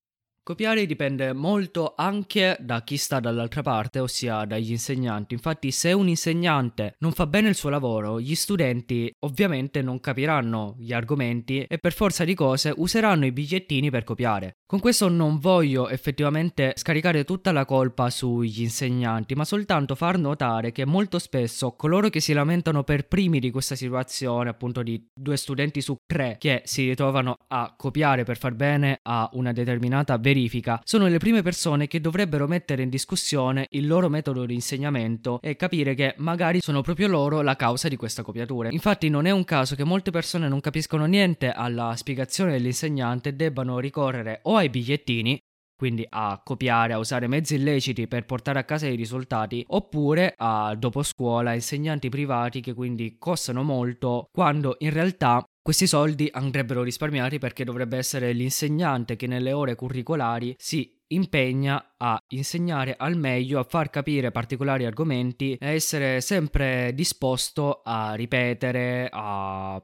Copiare 0.47 0.85
dipende 0.85 1.33
molto 1.33 1.95
anche 1.97 2.55
da 2.59 2.83
chi 2.83 2.97
sta 2.97 3.19
dall'altra 3.19 3.63
parte, 3.63 3.97
ossia 3.97 4.45
dagli 4.45 4.69
insegnanti. 4.69 5.33
Infatti, 5.33 5.71
se 5.71 5.91
un 5.91 6.07
insegnante 6.07 6.97
non 6.99 7.13
fa 7.13 7.25
bene 7.25 7.49
il 7.49 7.55
suo 7.55 7.69
lavoro, 7.69 8.19
gli 8.21 8.35
studenti 8.35 9.11
ovviamente 9.21 9.81
non 9.81 9.99
capiranno 9.99 10.75
gli 10.77 10.93
argomenti 10.93 11.65
e 11.67 11.79
per 11.79 11.93
forza 11.93 12.23
di 12.25 12.35
cose 12.35 12.71
useranno 12.77 13.25
i 13.25 13.31
bigliettini 13.31 13.89
per 13.89 14.03
copiare. 14.03 14.57
Con 14.67 14.79
questo 14.79 15.09
non 15.09 15.39
voglio 15.39 15.89
effettivamente 15.89 16.73
scaricare 16.75 17.23
tutta 17.23 17.51
la 17.51 17.65
colpa 17.65 18.11
sugli 18.11 18.61
insegnanti, 18.61 19.33
ma 19.33 19.45
soltanto 19.45 19.95
far 19.95 20.19
notare 20.19 20.71
che 20.71 20.85
molto 20.85 21.17
spesso 21.17 21.71
coloro 21.71 22.09
che 22.09 22.19
si 22.19 22.33
lamentano 22.33 22.83
per 22.83 23.07
primi 23.07 23.39
di 23.39 23.49
questa 23.49 23.73
situazione, 23.73 24.51
appunto 24.51 24.83
di 24.83 25.03
due 25.11 25.37
studenti 25.37 25.81
su 25.81 25.95
tre 26.05 26.35
che 26.37 26.61
si 26.65 26.87
ritrovano 26.87 27.35
a 27.47 27.73
copiare 27.75 28.23
per 28.23 28.37
far 28.37 28.53
bene 28.53 28.99
a 29.01 29.27
una 29.33 29.51
determinata 29.51 30.17
verifica, 30.17 30.33
verifica 30.35 30.81
sono 30.83 31.07
le 31.07 31.17
prime 31.17 31.41
persone 31.41 31.87
che 31.87 32.01
dovrebbero 32.01 32.47
mettere 32.47 32.83
in 32.83 32.89
discussione 32.89 33.67
il 33.71 33.87
loro 33.87 34.09
metodo 34.09 34.45
di 34.45 34.53
insegnamento 34.53 35.39
e 35.41 35.55
capire 35.55 35.95
che 35.95 36.15
magari 36.17 36.59
sono 36.59 36.81
proprio 36.81 37.07
loro 37.07 37.41
la 37.41 37.55
causa 37.55 37.87
di 37.87 37.95
questa 37.95 38.21
copiatura. 38.21 38.69
Infatti 38.69 39.09
non 39.09 39.25
è 39.25 39.31
un 39.31 39.45
caso 39.45 39.75
che 39.75 39.85
molte 39.85 40.11
persone 40.11 40.49
non 40.49 40.59
capiscono 40.59 41.05
niente 41.05 41.51
alla 41.51 41.95
spiegazione 41.95 42.51
dell'insegnante 42.51 43.29
e 43.29 43.33
debbano 43.33 43.79
ricorrere 43.79 44.39
o 44.43 44.57
ai 44.57 44.69
bigliettini 44.69 45.39
quindi 45.77 46.05
a 46.09 46.41
copiare, 46.41 46.93
a 46.93 46.97
usare 46.97 47.27
mezzi 47.27 47.55
illeciti 47.55 48.07
per 48.07 48.25
portare 48.25 48.59
a 48.59 48.63
casa 48.63 48.87
i 48.87 48.95
risultati, 48.95 49.61
oppure 49.67 50.33
a 50.37 50.73
dopo 50.73 51.03
scuola 51.03 51.53
insegnanti 51.53 52.07
privati 52.07 52.61
che 52.61 52.73
quindi 52.73 53.17
costano 53.19 53.61
molto, 53.61 54.29
quando 54.31 54.77
in 54.79 54.91
realtà 54.91 55.43
questi 55.65 55.87
soldi 55.87 56.29
andrebbero 56.31 56.83
risparmiati 56.83 57.39
perché 57.39 57.63
dovrebbe 57.63 57.97
essere 57.97 58.33
l'insegnante 58.33 59.15
che 59.15 59.25
nelle 59.25 59.51
ore 59.51 59.73
curricolari 59.73 60.53
si 60.59 61.01
impegna 61.07 61.95
a 61.97 62.19
insegnare 62.33 62.93
al 62.95 63.17
meglio, 63.17 63.57
a 63.57 63.63
far 63.63 63.89
capire 63.89 64.29
particolari 64.29 64.85
argomenti 64.85 65.57
e 65.59 65.69
essere 65.69 66.21
sempre 66.21 66.91
disposto 66.93 67.81
a 67.83 68.13
ripetere, 68.13 69.09
a 69.11 69.83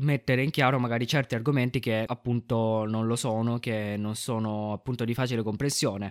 mettere 0.00 0.42
in 0.42 0.50
chiaro 0.50 0.78
magari 0.78 1.06
certi 1.06 1.34
argomenti 1.34 1.80
che 1.80 2.04
appunto 2.06 2.84
non 2.84 3.06
lo 3.06 3.16
sono, 3.16 3.58
che 3.58 3.96
non 3.96 4.14
sono 4.14 4.74
appunto 4.74 5.06
di 5.06 5.14
facile 5.14 5.42
comprensione. 5.42 6.10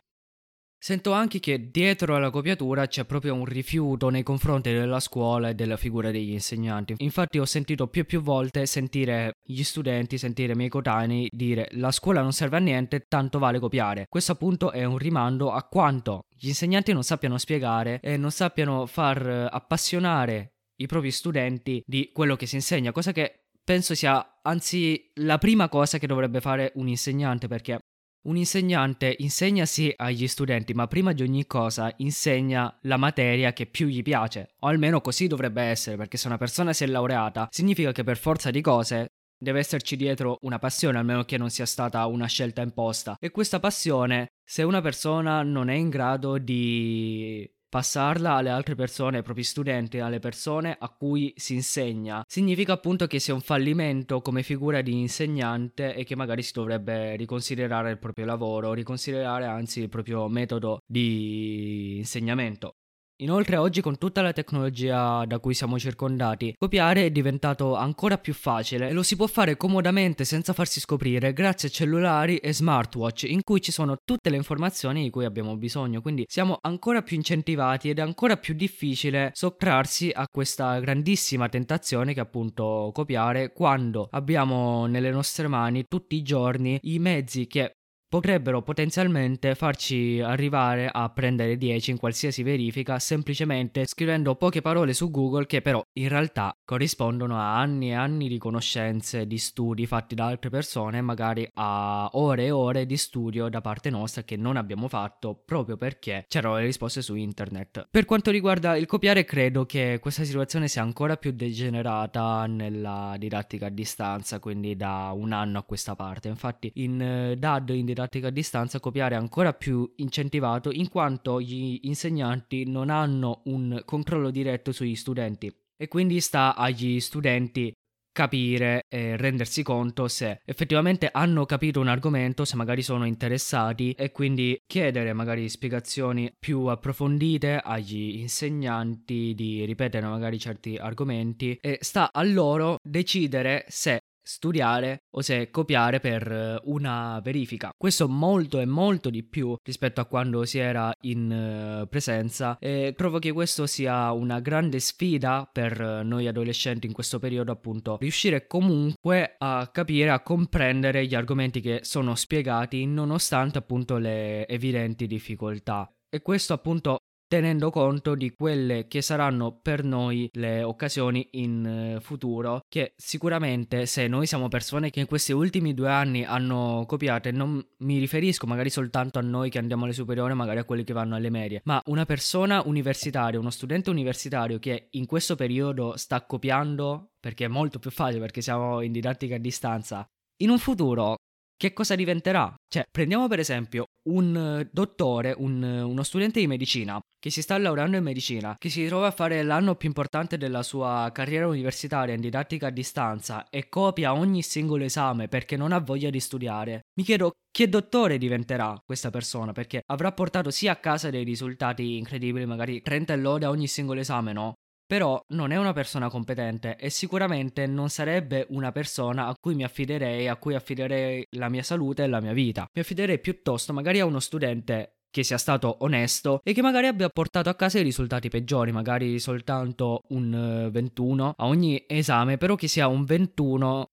Sento 0.84 1.12
anche 1.12 1.40
che 1.40 1.70
dietro 1.70 2.16
alla 2.16 2.32
copiatura 2.32 2.88
c'è 2.88 3.06
proprio 3.06 3.36
un 3.36 3.46
rifiuto 3.46 4.10
nei 4.10 4.24
confronti 4.24 4.72
della 4.72 5.00
scuola 5.00 5.50
e 5.50 5.54
della 5.54 5.78
figura 5.78 6.10
degli 6.10 6.32
insegnanti. 6.32 6.96
Infatti 6.98 7.38
ho 7.38 7.46
sentito 7.46 7.86
più 7.86 8.02
e 8.02 8.06
più 8.06 8.20
volte 8.20 8.66
sentire 8.66 9.36
gli 9.44 9.62
studenti, 9.62 10.18
sentire 10.18 10.54
i 10.54 10.56
miei 10.56 10.70
coetanei 10.70 11.30
dire 11.32 11.68
la 11.74 11.92
scuola 11.92 12.24
non 12.24 12.34
serve 12.34 12.58
a 12.58 12.62
niente, 12.62 13.06
tanto 13.08 13.38
vale 13.38 13.60
copiare. 13.60 14.08
Questo 14.10 14.32
appunto 14.32 14.72
è 14.72 14.84
un 14.84 14.98
rimando 14.98 15.52
a 15.52 15.62
quanto 15.66 16.24
gli 16.36 16.48
insegnanti 16.48 16.94
non 16.94 17.04
sappiano 17.04 17.38
spiegare 17.38 18.00
e 18.02 18.18
non 18.18 18.32
sappiano 18.32 18.88
far 18.88 19.50
appassionare 19.52 20.54
i 20.78 20.88
propri 20.88 21.12
studenti 21.12 21.84
di 21.86 22.10
quello 22.12 22.36
che 22.36 22.48
si 22.48 22.56
insegna, 22.56 22.92
cosa 22.92 23.12
che 23.12 23.42
penso 23.64 23.94
sia 23.94 24.40
anzi 24.42 25.12
la 25.18 25.38
prima 25.38 25.70
cosa 25.70 26.00
che 26.00 26.08
dovrebbe 26.08 26.42
fare 26.42 26.72
un 26.78 26.88
insegnante 26.88 27.48
perché 27.48 27.78
un 28.24 28.38
insegnante 28.38 29.16
insegna 29.20 29.66
sì 29.66 29.92
agli 29.96 30.28
studenti, 30.28 30.74
ma 30.74 30.88
prima 30.88 31.14
di 31.14 31.24
ogni 31.24 31.48
cosa 31.48 31.92
insegna 31.98 32.78
la 32.82 32.98
materia 32.98 33.54
che 33.54 33.66
più 33.66 33.88
gli 33.88 34.02
piace, 34.02 34.56
o 34.60 34.68
almeno 34.68 35.02
così 35.02 35.28
dovrebbe 35.28 35.64
essere, 35.64 35.98
perché 35.98 36.18
se 36.18 36.28
una 36.28 36.38
persona 36.38 36.74
si 36.74 36.84
è 36.84 36.88
laureata, 36.88 37.48
significa 37.50 37.92
che 37.92 38.04
per 38.04 38.18
forza 38.18 38.52
di 38.52 38.62
cose 38.62 39.08
deve 39.42 39.60
esserci 39.60 39.96
dietro 39.96 40.38
una 40.42 40.60
passione, 40.60 41.00
almeno 41.00 41.24
che 41.24 41.38
non 41.38 41.50
sia 41.50 41.66
stata 41.66 42.06
una 42.06 42.28
scelta 42.28 42.62
imposta. 42.62 43.16
E 43.20 43.32
questa 43.32 43.60
passione, 43.60 44.28
se 44.44 44.62
una 44.62 44.82
persona 44.82 45.42
non 45.42 45.70
è 45.70 45.74
in 45.74 45.90
grado 45.90 46.38
di 46.38 47.50
passarla 47.72 48.34
alle 48.34 48.50
altre 48.50 48.76
persone, 48.76 49.18
ai 49.18 49.24
propri 49.24 49.44
studenti, 49.44 50.00
alle 50.00 50.20
persone 50.20 50.76
a 50.78 50.90
cui 50.90 51.34
si 51.38 51.54
insegna, 51.54 52.22
significa 52.28 52.74
appunto 52.74 53.08
che 53.08 53.18
sia 53.18 53.34
un 53.34 53.40
fallimento 53.40 54.20
come 54.20 54.44
figura 54.44 54.82
di 54.82 55.00
insegnante 55.00 55.96
e 55.96 56.04
che 56.04 56.18
magari 56.18 56.44
si 56.44 56.52
dovrebbe 56.52 57.16
riconsiderare 57.16 57.92
il 57.92 57.98
proprio 57.98 58.26
lavoro, 58.26 58.74
riconsiderare 58.74 59.46
anzi 59.46 59.80
il 59.80 59.88
proprio 59.88 60.28
metodo 60.28 60.80
di 60.86 62.00
insegnamento. 62.00 62.74
Inoltre 63.22 63.58
oggi 63.58 63.82
con 63.82 64.00
tutta 64.00 64.24
la 64.24 64.34
tecnologia 64.34 65.26
da 65.26 65.38
cui 65.38 65.54
siamo 65.54 65.78
circondati, 65.78 66.56
copiare 66.58 67.06
è 67.06 67.12
diventato 67.12 67.76
ancora 67.76 68.18
più 68.18 68.34
facile 68.34 68.90
e 68.90 68.94
lo 68.94 69.04
si 69.04 69.16
può 69.16 69.28
fare 69.28 69.58
comodamente 69.58 70.26
senza 70.26 70.54
farsi 70.54 70.80
scoprire 70.80 71.32
grazie 71.32 71.70
a 71.70 71.72
cellulari 71.72 72.38
e 72.38 72.52
smartwatch 72.52 73.24
in 73.24 73.44
cui 73.44 73.62
ci 73.62 73.72
sono 73.72 73.98
tutte 74.04 74.32
le 74.32 74.38
informazioni 74.38 75.04
di 75.04 75.12
cui 75.12 75.26
abbiamo 75.26 75.56
bisogno, 75.56 76.02
quindi 76.02 76.26
siamo 76.28 76.58
ancora 76.62 77.04
più 77.04 77.16
incentivati 77.16 77.92
ed 77.92 78.00
è 78.00 78.02
ancora 78.02 78.38
più 78.38 78.56
difficile 78.56 79.30
sottrarsi 79.34 80.10
a 80.12 80.26
questa 80.28 80.80
grandissima 80.80 81.48
tentazione 81.48 82.16
che 82.16 82.22
è 82.22 82.24
appunto 82.24 82.90
copiare 82.92 83.54
quando 83.54 84.08
abbiamo 84.10 84.88
nelle 84.88 85.12
nostre 85.12 85.48
mani 85.48 85.86
tutti 85.88 86.16
i 86.16 86.24
giorni 86.24 86.80
i 86.84 86.98
mezzi 86.98 87.46
che 87.46 87.76
potrebbero 88.12 88.62
potenzialmente 88.62 89.56
farci 89.56 90.20
arrivare 90.20 90.90
a 90.92 91.10
prendere 91.12 91.56
10 91.56 91.92
in 91.92 91.98
qualsiasi 91.98 92.44
verifica 92.44 93.00
semplicemente 93.00 93.86
scrivendo 93.86 94.36
poche 94.36 94.60
parole 94.60 94.94
su 94.94 95.10
Google 95.10 95.46
che 95.46 95.62
però 95.62 95.82
in 95.94 96.10
realtà 96.10 96.54
corrispondono 96.66 97.38
a 97.38 97.58
anni 97.58 97.92
e 97.92 97.94
anni 97.94 98.28
di 98.28 98.38
conoscenze, 98.38 99.28
di 99.28 99.38
studi 99.38 99.86
fatti 99.86 100.14
da 100.14 100.26
altre 100.26 100.50
persone, 100.50 101.00
magari 101.00 101.50
a 101.54 102.10
ore 102.12 102.48
e 102.48 102.52
ore 102.52 102.86
di 102.86 102.98
studio 102.98 103.48
da 103.48 103.62
parte 103.62 103.90
nostra 103.90 104.24
che 104.24 104.36
non 104.36 104.58
abbiamo 104.58 104.90
fatto 104.90 105.42
proprio 105.46 105.78
perché 105.78 106.26
c'erano 106.28 106.58
le 106.58 106.66
risposte 106.66 107.02
su 107.02 107.16
internet. 107.16 107.88
Per 107.90 108.04
quanto 108.04 108.30
riguarda 108.30 108.76
il 108.76 108.88
copiare, 108.88 109.24
credo 109.24 109.66
che 109.66 110.00
questa 110.02 110.26
situazione 110.26 110.68
sia 110.68 110.82
ancora 110.82 111.16
più 111.16 111.32
degenerata 111.32 112.46
nella 112.46 113.16
didattica 113.18 113.68
a 113.68 113.70
distanza, 113.70 114.40
quindi 114.40 114.76
da 114.76 115.14
un 115.16 115.32
anno 115.32 115.60
a 115.60 115.64
questa 115.64 115.96
parte. 115.96 116.28
Infatti 116.28 116.70
in 116.76 117.02
eh, 117.02 117.38
DAD 117.38 117.70
in 117.70 117.86
didattica 117.86 118.00
didattica 118.02 118.28
a 118.28 118.32
distanza 118.32 118.80
copiare 118.80 119.16
è 119.16 119.18
ancora 119.18 119.54
più 119.54 119.92
incentivato 119.98 120.72
in 120.72 120.90
quanto 120.90 121.40
gli 121.40 121.80
insegnanti 121.84 122.66
non 122.66 122.90
hanno 122.90 123.42
un 123.46 123.82
controllo 123.86 124.32
diretto 124.32 124.72
sugli 124.72 124.96
studenti. 124.96 125.54
E 125.78 125.88
quindi 125.88 126.20
sta 126.20 126.56
agli 126.56 127.00
studenti 127.00 127.72
capire 128.14 128.84
e 128.90 129.16
rendersi 129.16 129.64
conto 129.64 130.10
se 130.10 130.42
effettivamente 130.44 131.10
hanno 131.12 131.46
capito 131.46 131.80
un 131.80 131.88
argomento, 131.88 132.44
se 132.44 132.56
magari 132.56 132.82
sono 132.82 133.06
interessati 133.06 133.94
e 133.94 134.12
quindi 134.12 134.60
chiedere 134.68 135.14
magari 135.14 135.48
spiegazioni 135.48 136.32
più 136.38 136.66
approfondite 136.66 137.58
agli 137.58 138.20
insegnanti 138.20 139.34
di 139.34 139.64
ripetere 139.64 140.06
magari 140.06 140.38
certi 140.40 140.76
argomenti. 140.76 141.58
E 141.62 141.78
sta 141.82 142.10
a 142.12 142.24
loro 142.24 142.78
decidere 142.84 143.66
se 143.70 144.02
studiare 144.22 145.04
o 145.12 145.22
se 145.22 145.50
copiare 145.50 146.00
per 146.00 146.32
eh, 146.32 146.62
una 146.66 147.20
verifica. 147.24 147.72
Questo 147.76 148.08
molto 148.08 148.60
e 148.60 148.66
molto 148.66 149.10
di 149.10 149.24
più 149.24 149.56
rispetto 149.64 150.02
a 150.02 150.06
quando 150.06 150.46
si 150.46 150.60
era 150.60 150.94
in 151.02 151.32
eh, 151.32 151.88
presenza 151.88 152.58
e 152.60 152.94
trovo 152.96 153.20
che 153.20 153.32
questo 153.32 153.66
sia 153.66 154.12
una 154.12 154.40
grande 154.40 154.80
sfida 154.80 155.50
per 155.52 155.80
eh, 155.80 156.04
noi 156.04 156.28
adolescenti 156.28 156.88
in 156.88 156.94
questo 156.94 157.20
periodo 157.20 157.52
appunto 157.52 157.98
riuscire 158.00 158.48
comunque 158.48 159.36
a 159.38 159.70
capire, 159.72 160.10
a 160.10 160.22
comprendere 160.22 161.06
gli 161.06 161.16
argomenti 161.16 161.62
che 161.62 161.80
sono 161.84 162.16
spiegati 162.16 162.86
nonostante 162.86 163.58
appunto 163.58 163.98
le 163.98 164.48
evidenti 164.48 165.08
difficoltà. 165.08 165.92
E 166.10 166.22
questo 166.22 166.54
appunto 166.54 166.98
tenendo 167.32 167.70
conto 167.70 168.14
di 168.16 168.34
quelle 168.34 168.90
che 168.90 169.02
saranno 169.02 169.54
per 169.54 169.86
noi 169.86 170.30
le 170.34 170.64
occasioni 170.64 171.30
in 171.32 171.66
eh, 171.66 172.02
futuro 172.02 172.66
che 172.68 172.92
sicuramente 172.98 173.86
se 173.86 174.10
noi 174.10 174.28
siamo 174.28 174.50
persone 174.50 174.90
che 174.90 175.00
in 175.00 175.06
questi 175.06 175.32
ultimi 175.32 175.74
due 175.74 175.90
anni 175.90 176.26
hanno 176.26 176.84
copiato 176.86 177.30
e 177.30 177.32
non 177.32 177.66
mi 177.78 178.00
riferisco 178.00 178.48
magari 178.48 178.70
soltanto 178.70 179.18
a 179.18 179.22
noi 179.22 179.50
che 179.50 179.60
andiamo 179.60 179.86
alle 179.86 179.94
superiori 179.94 180.34
magari 180.34 180.60
a 180.60 180.66
quelli 180.66 180.84
che 180.84 180.92
vanno 180.92 181.16
alle 181.16 181.30
medie 181.30 181.62
ma 181.64 181.82
una 181.86 182.04
persona 182.04 182.64
universitaria 182.66 183.40
uno 183.40 183.50
studente 183.50 183.90
universitario 183.90 184.60
che 184.60 184.90
in 184.90 185.06
questo 185.06 185.36
periodo 185.36 185.96
sta 185.96 186.26
copiando 186.26 187.12
perché 187.18 187.46
è 187.46 187.48
molto 187.48 187.80
più 187.80 187.92
facile 187.92 188.20
perché 188.20 188.42
siamo 188.42 188.82
in 188.82 188.92
didattica 188.92 189.36
a 189.36 189.40
distanza 189.40 190.06
in 190.42 190.50
un 190.50 190.60
futuro 190.60 191.16
che 191.62 191.74
cosa 191.74 191.94
diventerà? 191.94 192.52
Cioè, 192.68 192.86
prendiamo 192.90 193.28
per 193.28 193.38
esempio 193.38 193.86
un 194.10 194.36
eh, 194.36 194.70
dottore, 194.72 195.36
un, 195.38 195.64
eh, 195.64 195.82
uno 195.84 196.02
studente 196.02 196.40
di 196.40 196.48
medicina 196.48 197.00
che 197.20 197.30
si 197.30 197.44
sta 197.44 197.56
laureando 197.56 197.98
in 197.98 198.04
medicina, 198.04 198.56
che 198.58 198.70
si 198.70 198.88
trova 198.88 199.06
a 199.06 199.12
fare 199.12 199.44
l'anno 199.44 199.76
più 199.76 199.88
importante 199.88 200.40
della 200.40 200.64
sua 200.64 201.12
carriera 201.14 201.46
universitaria 201.46 202.16
in 202.16 202.22
didattica 202.22 202.66
a 202.66 202.72
distanza 202.72 203.48
e 203.48 203.70
copia 203.70 204.16
ogni 204.16 204.42
singolo 204.42 204.86
esame 204.86 205.28
perché 205.28 205.56
non 205.56 205.72
ha 205.72 205.78
voglia 205.78 206.10
di 206.10 206.20
studiare. 206.20 206.80
Mi 206.98 207.04
chiedo 207.04 207.34
che 207.52 207.70
dottore 207.70 208.18
diventerà 208.18 208.76
questa 208.84 209.12
persona 209.12 209.52
perché 209.52 209.84
avrà 209.86 210.12
portato 210.14 210.50
sia 210.50 210.72
a 210.72 210.78
casa 210.78 211.12
dei 211.12 211.24
risultati 211.24 211.96
incredibili, 211.96 212.48
magari 212.48 212.82
30 212.82 213.16
lode 213.18 213.46
a 213.46 213.50
ogni 213.50 213.68
singolo 213.68 214.00
esame, 214.00 214.34
no? 214.34 214.56
Però 214.92 215.24
non 215.30 215.52
è 215.52 215.56
una 215.56 215.72
persona 215.72 216.10
competente 216.10 216.76
e 216.76 216.90
sicuramente 216.90 217.66
non 217.66 217.90
sarebbe 217.90 218.46
una 218.50 218.74
persona 218.74 219.28
a 219.28 219.36
cui 219.40 219.56
mi 219.56 219.64
affiderei, 219.64 220.28
a 220.28 220.36
cui 220.36 220.54
affiderei 220.54 221.26
la 221.38 221.48
mia 221.48 221.64
salute 221.64 222.04
e 222.04 222.08
la 222.08 222.20
mia 222.20 222.34
vita. 222.34 222.68
Mi 222.74 222.82
affiderei 222.82 223.18
piuttosto 223.20 223.72
magari 223.72 224.02
a 224.02 224.06
uno 224.06 224.20
studente 224.20 224.98
che 225.10 225.24
sia 225.24 225.38
stato 225.38 225.78
onesto 225.80 226.42
e 226.44 226.52
che 226.52 226.62
magari 226.62 226.88
abbia 226.88 227.08
portato 227.08 227.48
a 227.48 227.56
casa 227.56 227.80
i 227.80 227.84
risultati 227.84 228.28
peggiori, 228.28 228.74
magari 228.74 229.18
soltanto 229.20 230.02
un 230.10 230.68
21 230.70 231.30
eh, 231.30 231.34
a 231.38 231.46
ogni 231.46 231.82
esame, 231.88 232.36
però 232.36 232.56
che 232.56 232.68
sia 232.68 232.90
un 232.90 233.06
21 233.06 233.86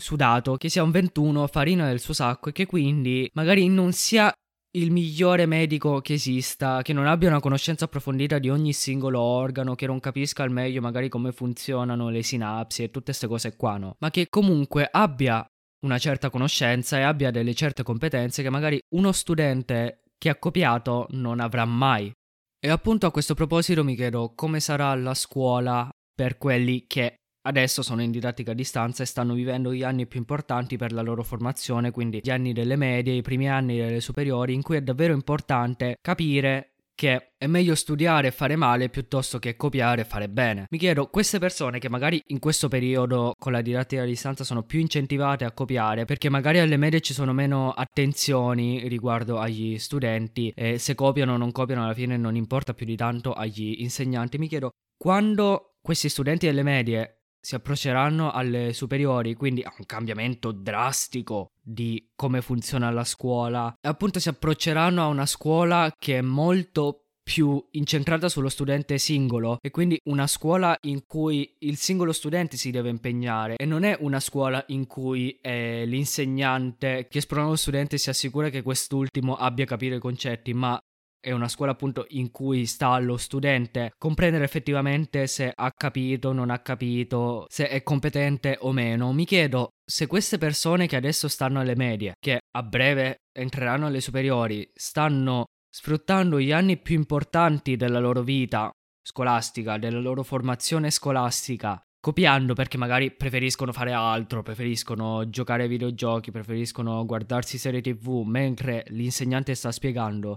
sudato, 0.00 0.54
che 0.54 0.68
sia 0.68 0.84
un 0.84 0.92
21 0.92 1.48
farina 1.48 1.88
del 1.88 1.98
suo 1.98 2.14
sacco 2.14 2.50
e 2.50 2.52
che 2.52 2.66
quindi 2.66 3.28
magari 3.34 3.66
non 3.66 3.92
sia 3.92 4.32
il 4.76 4.90
migliore 4.90 5.46
medico 5.46 6.00
che 6.00 6.14
esista, 6.14 6.82
che 6.82 6.92
non 6.92 7.06
abbia 7.06 7.28
una 7.28 7.40
conoscenza 7.40 7.84
approfondita 7.84 8.38
di 8.38 8.50
ogni 8.50 8.72
singolo 8.72 9.20
organo, 9.20 9.74
che 9.74 9.86
non 9.86 10.00
capisca 10.00 10.42
al 10.42 10.50
meglio 10.50 10.80
magari 10.80 11.08
come 11.08 11.32
funzionano 11.32 12.08
le 12.08 12.22
sinapsi 12.22 12.82
e 12.82 12.90
tutte 12.90 13.06
queste 13.06 13.26
cose 13.26 13.56
qua, 13.56 13.76
no? 13.76 13.96
Ma 14.00 14.10
che 14.10 14.28
comunque 14.28 14.88
abbia 14.90 15.46
una 15.84 15.98
certa 15.98 16.30
conoscenza 16.30 16.98
e 16.98 17.02
abbia 17.02 17.30
delle 17.30 17.54
certe 17.54 17.82
competenze 17.82 18.42
che 18.42 18.50
magari 18.50 18.80
uno 18.94 19.12
studente 19.12 20.02
che 20.18 20.28
ha 20.28 20.36
copiato 20.36 21.06
non 21.10 21.40
avrà 21.40 21.64
mai. 21.64 22.12
E 22.58 22.68
appunto 22.68 23.06
a 23.06 23.10
questo 23.12 23.34
proposito 23.34 23.84
mi 23.84 23.94
chiedo 23.94 24.32
come 24.34 24.58
sarà 24.58 24.94
la 24.94 25.14
scuola 25.14 25.88
per 26.14 26.38
quelli 26.38 26.86
che 26.86 27.16
Adesso 27.46 27.82
sono 27.82 28.00
in 28.00 28.10
didattica 28.10 28.52
a 28.52 28.54
distanza 28.54 29.02
e 29.02 29.06
stanno 29.06 29.34
vivendo 29.34 29.74
gli 29.74 29.82
anni 29.82 30.06
più 30.06 30.18
importanti 30.18 30.78
per 30.78 30.92
la 30.92 31.02
loro 31.02 31.22
formazione, 31.22 31.90
quindi 31.90 32.20
gli 32.22 32.30
anni 32.30 32.54
delle 32.54 32.76
medie, 32.76 33.12
i 33.12 33.22
primi 33.22 33.50
anni 33.50 33.76
delle 33.76 34.00
superiori, 34.00 34.54
in 34.54 34.62
cui 34.62 34.76
è 34.76 34.80
davvero 34.80 35.12
importante 35.12 35.96
capire 36.00 36.70
che 36.94 37.32
è 37.36 37.46
meglio 37.46 37.74
studiare 37.74 38.28
e 38.28 38.30
fare 38.30 38.56
male 38.56 38.88
piuttosto 38.88 39.38
che 39.38 39.56
copiare 39.56 40.02
e 40.02 40.04
fare 40.04 40.28
bene. 40.28 40.66
Mi 40.70 40.78
chiedo, 40.78 41.08
queste 41.08 41.38
persone 41.38 41.78
che 41.78 41.90
magari 41.90 42.22
in 42.28 42.38
questo 42.38 42.68
periodo 42.68 43.34
con 43.38 43.52
la 43.52 43.60
didattica 43.60 44.02
a 44.02 44.06
distanza 44.06 44.44
sono 44.44 44.62
più 44.62 44.80
incentivate 44.80 45.44
a 45.44 45.52
copiare 45.52 46.04
perché 46.04 46.30
magari 46.30 46.60
alle 46.60 46.76
medie 46.76 47.00
ci 47.00 47.12
sono 47.12 47.32
meno 47.32 47.72
attenzioni 47.72 48.88
riguardo 48.88 49.38
agli 49.38 49.76
studenti 49.78 50.52
e 50.54 50.78
se 50.78 50.94
copiano 50.94 51.34
o 51.34 51.36
non 51.36 51.52
copiano 51.52 51.84
alla 51.84 51.94
fine 51.94 52.16
non 52.16 52.36
importa 52.36 52.74
più 52.74 52.86
di 52.86 52.96
tanto 52.96 53.32
agli 53.32 53.76
insegnanti, 53.80 54.38
mi 54.38 54.48
chiedo 54.48 54.70
quando 54.96 55.76
questi 55.82 56.08
studenti 56.08 56.46
delle 56.46 56.62
medie 56.62 57.23
si 57.44 57.54
approcceranno 57.54 58.30
alle 58.30 58.72
superiori, 58.72 59.34
quindi 59.34 59.60
a 59.60 59.74
un 59.76 59.84
cambiamento 59.84 60.50
drastico 60.50 61.50
di 61.60 62.10
come 62.16 62.40
funziona 62.40 62.90
la 62.90 63.04
scuola. 63.04 63.74
Appunto 63.82 64.18
si 64.18 64.30
approcceranno 64.30 65.02
a 65.02 65.08
una 65.08 65.26
scuola 65.26 65.92
che 65.98 66.18
è 66.18 66.22
molto 66.22 67.00
più 67.22 67.62
incentrata 67.72 68.28
sullo 68.28 68.48
studente 68.48 68.96
singolo 68.98 69.58
e 69.60 69.70
quindi 69.70 69.98
una 70.04 70.26
scuola 70.26 70.76
in 70.82 71.04
cui 71.06 71.56
il 71.60 71.76
singolo 71.76 72.12
studente 72.12 72.56
si 72.56 72.70
deve 72.70 72.90
impegnare 72.90 73.56
e 73.56 73.64
non 73.64 73.82
è 73.82 73.96
una 74.00 74.20
scuola 74.20 74.62
in 74.68 74.86
cui 74.86 75.38
è 75.40 75.84
l'insegnante 75.86 77.08
che 77.10 77.18
esplora 77.18 77.46
lo 77.46 77.56
studente 77.56 77.98
si 77.98 78.10
assicura 78.10 78.50
che 78.50 78.62
quest'ultimo 78.62 79.36
abbia 79.36 79.64
capito 79.64 79.94
i 79.94 80.00
concetti, 80.00 80.52
ma 80.52 80.78
è 81.24 81.32
una 81.32 81.48
scuola 81.48 81.72
appunto 81.72 82.04
in 82.10 82.30
cui 82.30 82.66
sta 82.66 82.88
allo 82.88 83.16
studente 83.16 83.92
comprendere 83.96 84.44
effettivamente 84.44 85.26
se 85.26 85.50
ha 85.54 85.72
capito, 85.74 86.32
non 86.32 86.50
ha 86.50 86.58
capito, 86.58 87.46
se 87.48 87.66
è 87.66 87.82
competente 87.82 88.58
o 88.60 88.72
meno. 88.72 89.10
Mi 89.14 89.24
chiedo 89.24 89.70
se 89.82 90.06
queste 90.06 90.36
persone 90.36 90.86
che 90.86 90.96
adesso 90.96 91.26
stanno 91.28 91.60
alle 91.60 91.76
medie, 91.76 92.12
che 92.20 92.40
a 92.50 92.62
breve 92.62 93.16
entreranno 93.32 93.86
alle 93.86 94.02
superiori, 94.02 94.68
stanno 94.74 95.46
sfruttando 95.74 96.38
gli 96.38 96.52
anni 96.52 96.76
più 96.76 96.94
importanti 96.94 97.76
della 97.76 98.00
loro 98.00 98.22
vita 98.22 98.70
scolastica, 99.02 99.78
della 99.78 100.00
loro 100.00 100.22
formazione 100.22 100.90
scolastica, 100.90 101.80
copiando 102.00 102.52
perché 102.52 102.76
magari 102.76 103.10
preferiscono 103.12 103.72
fare 103.72 103.92
altro, 103.92 104.42
preferiscono 104.42 105.28
giocare 105.30 105.62
ai 105.62 105.68
videogiochi, 105.70 106.30
preferiscono 106.30 107.04
guardarsi 107.06 107.56
serie 107.56 107.80
tv 107.80 108.24
mentre 108.26 108.84
l'insegnante 108.88 109.54
sta 109.54 109.72
spiegando. 109.72 110.36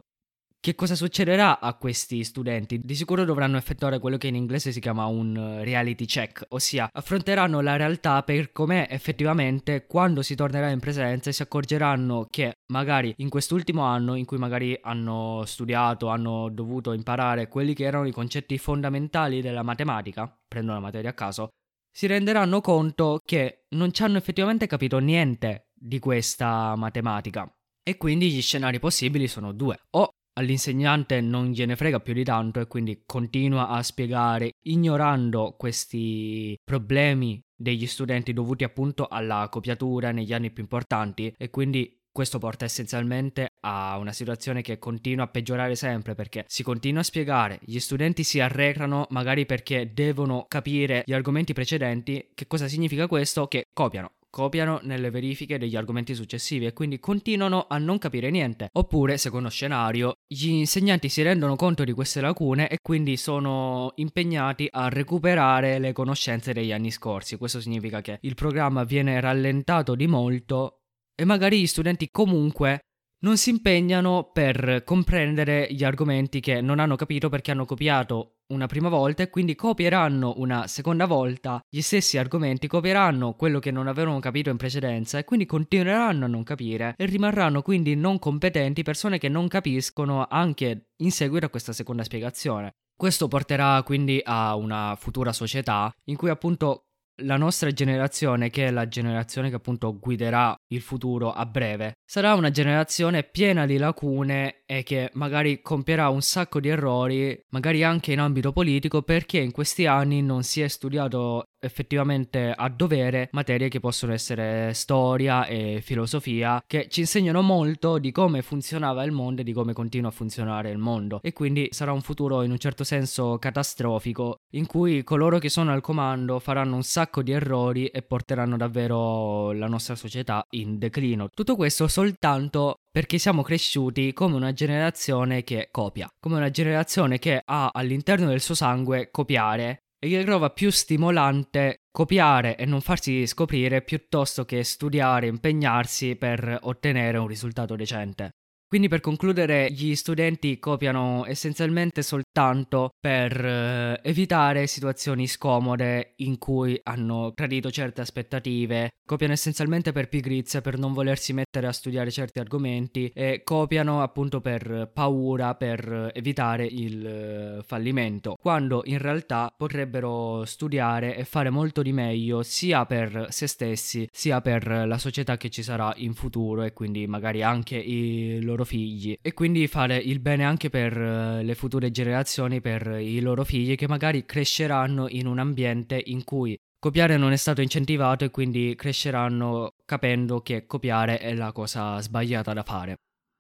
Che 0.59 0.75
cosa 0.75 0.95
succederà 0.95 1.59
a 1.59 1.75
questi 1.75 2.23
studenti? 2.23 2.79
Di 2.79 2.95
sicuro 2.95 3.23
dovranno 3.23 3.57
effettuare 3.57 3.99
quello 3.99 4.17
che 4.17 4.27
in 4.27 4.35
inglese 4.35 4.71
si 4.71 4.81
chiama 4.81 5.05
un 5.05 5.37
eh, 5.37 5.63
reality 5.63 6.05
check, 6.05 6.45
ossia 6.49 6.89
affronteranno 6.91 7.61
la 7.61 7.75
realtà 7.75 8.21
per 8.23 8.51
com'è 8.51 8.87
effettivamente 8.89 9.85
quando 9.85 10.21
si 10.21 10.35
tornerà 10.35 10.69
in 10.69 10.79
presenza 10.79 11.29
e 11.29 11.33
si 11.33 11.41
accorgeranno 11.41 12.25
che 12.29 12.57
magari 12.73 13.13
in 13.17 13.29
quest'ultimo 13.29 13.83
anno 13.83 14.15
in 14.15 14.25
cui 14.25 14.37
magari 14.37 14.77
hanno 14.81 15.43
studiato, 15.45 16.07
hanno 16.07 16.49
dovuto 16.49 16.91
imparare 16.91 17.47
quelli 17.47 17.73
che 17.73 17.85
erano 17.85 18.07
i 18.07 18.11
concetti 18.11 18.57
fondamentali 18.57 19.41
della 19.41 19.63
matematica, 19.63 20.37
prendo 20.47 20.71
una 20.71 20.81
materia 20.81 21.11
a 21.11 21.13
caso, 21.13 21.49
si 21.89 22.07
renderanno 22.07 22.61
conto 22.61 23.21
che 23.23 23.65
non 23.69 23.93
ci 23.93 24.03
hanno 24.03 24.17
effettivamente 24.17 24.67
capito 24.67 24.97
niente 24.97 25.69
di 25.73 25.99
questa 25.99 26.75
matematica. 26.75 27.49
E 27.83 27.95
quindi 27.95 28.29
gli 28.29 28.41
scenari 28.41 28.79
possibili 28.79 29.27
sono 29.27 29.53
due. 29.53 29.79
O 29.91 30.11
all'insegnante 30.37 31.19
non 31.19 31.47
gliene 31.47 31.75
frega 31.75 31.99
più 31.99 32.13
di 32.13 32.23
tanto 32.23 32.59
e 32.59 32.67
quindi 32.67 33.03
continua 33.05 33.67
a 33.67 33.83
spiegare 33.83 34.53
ignorando 34.63 35.55
questi 35.57 36.57
problemi 36.63 37.41
degli 37.55 37.87
studenti 37.87 38.33
dovuti 38.33 38.63
appunto 38.63 39.07
alla 39.07 39.47
copiatura 39.49 40.11
negli 40.11 40.33
anni 40.33 40.51
più 40.51 40.61
importanti 40.61 41.33
e 41.35 41.49
quindi 41.49 41.97
questo 42.11 42.39
porta 42.39 42.65
essenzialmente 42.65 43.49
a 43.61 43.97
una 43.97 44.11
situazione 44.11 44.61
che 44.61 44.79
continua 44.79 45.25
a 45.25 45.27
peggiorare 45.27 45.75
sempre 45.75 46.15
perché 46.15 46.45
si 46.47 46.63
continua 46.63 47.01
a 47.01 47.03
spiegare, 47.03 47.59
gli 47.61 47.77
studenti 47.77 48.23
si 48.23 48.39
arrecrano 48.39 49.05
magari 49.11 49.45
perché 49.45 49.91
devono 49.93 50.45
capire 50.47 51.03
gli 51.05 51.13
argomenti 51.13 51.53
precedenti, 51.53 52.31
che 52.33 52.47
cosa 52.47 52.67
significa 52.67 53.05
questo? 53.07 53.47
Che 53.47 53.67
copiano 53.71 54.13
copiano 54.37 54.79
nelle 54.83 55.09
verifiche 55.09 55.57
degli 55.57 55.75
argomenti 55.75 56.13
successivi 56.13 56.67
e 56.67 56.73
quindi 56.73 56.99
continuano 56.99 57.65
a 57.67 57.79
non 57.79 57.97
capire 57.97 58.29
niente. 58.29 58.69
Oppure, 58.71 59.17
secondo 59.17 59.49
scenario, 59.49 60.17
gli 60.27 60.49
insegnanti 60.49 61.09
si 61.09 61.23
rendono 61.23 61.55
conto 61.55 61.83
di 61.83 61.91
queste 61.91 62.21
lacune 62.21 62.69
e 62.69 62.77
quindi 62.79 63.17
sono 63.17 63.93
impegnati 63.95 64.67
a 64.69 64.89
recuperare 64.89 65.79
le 65.79 65.91
conoscenze 65.91 66.53
degli 66.53 66.71
anni 66.71 66.91
scorsi. 66.91 67.37
Questo 67.37 67.59
significa 67.59 68.01
che 68.01 68.19
il 68.21 68.35
programma 68.35 68.83
viene 68.83 69.19
rallentato 69.19 69.95
di 69.95 70.05
molto 70.05 70.81
e 71.15 71.25
magari 71.25 71.59
gli 71.59 71.65
studenti 71.65 72.09
comunque 72.11 72.81
non 73.19 73.37
si 73.37 73.49
impegnano 73.49 74.29
per 74.31 74.83
comprendere 74.85 75.67
gli 75.71 75.83
argomenti 75.83 76.39
che 76.39 76.61
non 76.61 76.79
hanno 76.79 76.95
capito 76.95 77.29
perché 77.29 77.51
hanno 77.51 77.65
copiato 77.65 78.33
una 78.47 78.67
prima 78.67 78.89
volta 78.89 79.23
e 79.23 79.29
quindi 79.29 79.55
copieranno 79.55 80.35
una 80.37 80.67
seconda 80.67 81.05
volta 81.05 81.59
gli 81.67 81.81
stessi 81.81 82.17
argomenti, 82.17 82.67
copieranno 82.67 83.33
quello 83.33 83.59
che 83.59 83.71
non 83.71 83.87
avevano 83.87 84.19
capito 84.19 84.49
in 84.49 84.57
precedenza 84.57 85.17
e 85.17 85.25
quindi 85.25 85.45
continueranno 85.45 86.25
a 86.25 86.29
non 86.29 86.43
capire 86.43 86.93
e 86.97 87.05
rimarranno 87.05 87.61
quindi 87.61 87.95
non 87.95 88.19
competenti 88.19 88.83
persone 88.83 89.17
che 89.17 89.29
non 89.29 89.47
capiscono 89.47 90.25
anche 90.29 90.89
in 90.97 91.11
seguito 91.11 91.45
a 91.45 91.49
questa 91.49 91.73
seconda 91.73 92.03
spiegazione. 92.03 92.75
Questo 92.95 93.27
porterà 93.27 93.83
quindi 93.83 94.19
a 94.23 94.55
una 94.55 94.95
futura 94.97 95.31
società 95.31 95.93
in 96.05 96.15
cui 96.15 96.29
appunto 96.29 96.86
la 97.23 97.37
nostra 97.37 97.71
generazione, 97.71 98.49
che 98.49 98.67
è 98.67 98.71
la 98.71 98.87
generazione 98.87 99.49
che 99.49 99.55
appunto 99.55 99.97
guiderà 99.97 100.55
il 100.67 100.81
futuro 100.81 101.31
a 101.31 101.45
breve, 101.45 101.93
sarà 102.05 102.33
una 102.33 102.51
generazione 102.51 103.23
piena 103.23 103.65
di 103.65 103.77
lacune 103.77 104.63
e 104.65 104.83
che 104.83 105.09
magari 105.13 105.61
compierà 105.61 106.09
un 106.09 106.21
sacco 106.21 106.59
di 106.59 106.69
errori, 106.69 107.39
magari 107.49 107.83
anche 107.83 108.11
in 108.11 108.19
ambito 108.19 108.51
politico, 108.51 109.01
perché 109.01 109.39
in 109.39 109.51
questi 109.51 109.85
anni 109.85 110.21
non 110.21 110.43
si 110.43 110.61
è 110.61 110.67
studiato 110.67 111.45
effettivamente 111.59 112.53
a 112.55 112.69
dovere 112.69 113.29
materie 113.31 113.69
che 113.69 113.79
possono 113.79 114.13
essere 114.13 114.73
storia 114.73 115.45
e 115.45 115.79
filosofia 115.81 116.63
che 116.65 116.87
ci 116.89 117.01
insegnano 117.01 117.41
molto 117.41 117.97
di 117.97 118.11
come 118.11 118.41
funzionava 118.41 119.03
il 119.03 119.11
mondo 119.11 119.41
e 119.41 119.43
di 119.43 119.53
come 119.53 119.73
continua 119.73 120.09
a 120.09 120.13
funzionare 120.13 120.69
il 120.69 120.77
mondo 120.77 121.19
e 121.21 121.33
quindi 121.33 121.67
sarà 121.71 121.91
un 121.91 122.01
futuro 122.01 122.43
in 122.43 122.51
un 122.51 122.57
certo 122.57 122.83
senso 122.83 123.37
catastrofico 123.37 124.39
in 124.51 124.65
cui 124.65 125.03
coloro 125.03 125.39
che 125.39 125.49
sono 125.49 125.71
al 125.71 125.81
comando 125.81 126.39
faranno 126.39 126.75
un 126.75 126.83
sacco 126.83 127.21
di 127.21 127.31
errori 127.31 127.87
e 127.87 128.01
porteranno 128.01 128.57
davvero 128.57 129.51
la 129.51 129.67
nostra 129.67 129.95
società 129.95 130.45
in 130.51 130.77
declino. 130.77 131.29
Tutto 131.33 131.55
questo 131.55 131.87
soltanto 131.87 132.79
perché 132.91 133.17
siamo 133.17 133.43
cresciuti 133.43 134.13
come 134.13 134.35
una 134.35 134.53
generazione 134.53 135.43
che 135.43 135.69
copia, 135.71 136.11
come 136.19 136.37
una 136.37 136.49
generazione 136.49 137.19
che 137.19 137.41
ha 137.43 137.69
all'interno 137.71 138.27
del 138.27 138.41
suo 138.41 138.55
sangue 138.55 139.09
copiare 139.11 139.83
che 139.99 140.23
trova 140.23 140.51
più 140.51 140.69
stimolante 140.69 141.81
copiare 141.91 142.55
e 142.55 142.65
non 142.65 142.81
farsi 142.81 143.25
scoprire 143.25 143.81
piuttosto 143.81 144.45
che 144.45 144.63
studiare 144.63 145.25
e 145.25 145.29
impegnarsi 145.29 146.15
per 146.15 146.59
ottenere 146.61 147.17
un 147.17 147.27
risultato 147.27 147.75
decente. 147.75 148.36
Quindi 148.69 148.89
per 148.89 148.99
concludere 148.99 149.71
gli 149.71 149.95
studenti 149.95 150.59
copiano 150.59 151.23
essenzialmente 151.25 152.01
soltanto 152.01 152.89
per 152.99 153.45
eh, 153.45 154.01
evitare 154.03 154.67
situazioni 154.67 155.25
scomode 155.25 156.15
in 156.17 156.37
cui 156.37 156.77
hanno 156.83 157.31
tradito 157.33 157.71
certe 157.71 158.01
aspettative, 158.01 158.89
copiano 159.05 159.31
essenzialmente 159.31 159.93
per 159.93 160.09
pigrizia, 160.09 160.59
per 160.59 160.77
non 160.77 160.91
volersi 160.91 161.31
mettere 161.31 161.67
a 161.67 161.71
studiare 161.71 162.11
certi 162.11 162.39
argomenti 162.39 163.09
e 163.15 163.39
copiano 163.45 164.01
appunto 164.01 164.41
per 164.41 164.91
paura, 164.93 165.55
per 165.55 166.11
evitare 166.13 166.65
il 166.65 167.07
eh, 167.07 167.63
fallimento, 167.65 168.35
quando 168.37 168.81
in 168.83 168.97
realtà 168.97 169.49
potrebbero 169.55 170.43
studiare 170.43 171.15
e 171.15 171.23
fare 171.23 171.49
molto 171.49 171.81
di 171.81 171.93
meglio 171.93 172.43
sia 172.43 172.85
per 172.85 173.27
se 173.29 173.47
stessi 173.47 174.09
sia 174.11 174.41
per 174.41 174.67
la 174.67 174.97
società 174.97 175.37
che 175.37 175.49
ci 175.49 175.63
sarà 175.63 175.93
in 175.95 176.13
futuro 176.13 176.63
e 176.63 176.73
quindi 176.73 177.07
magari 177.07 177.41
anche 177.43 177.77
i 177.77 178.41
loro 178.41 178.56
loro 178.57 178.65
figli 178.65 179.17
e 179.21 179.33
quindi 179.33 179.67
fare 179.67 179.97
il 179.97 180.19
bene 180.19 180.43
anche 180.43 180.69
per 180.69 180.97
uh, 180.97 181.43
le 181.43 181.55
future 181.55 181.91
generazioni, 181.91 182.59
per 182.59 182.87
i 182.99 183.19
loro 183.19 183.43
figli 183.43 183.75
che 183.75 183.87
magari 183.87 184.25
cresceranno 184.25 185.07
in 185.07 185.27
un 185.27 185.37
ambiente 185.37 186.01
in 186.03 186.23
cui 186.23 186.57
copiare 186.79 187.17
non 187.17 187.31
è 187.31 187.35
stato 187.35 187.61
incentivato 187.61 188.25
e 188.25 188.31
quindi 188.31 188.73
cresceranno 188.75 189.73
capendo 189.85 190.41
che 190.41 190.65
copiare 190.65 191.19
è 191.19 191.33
la 191.33 191.51
cosa 191.51 192.01
sbagliata 192.01 192.53
da 192.53 192.63
fare. 192.63 192.95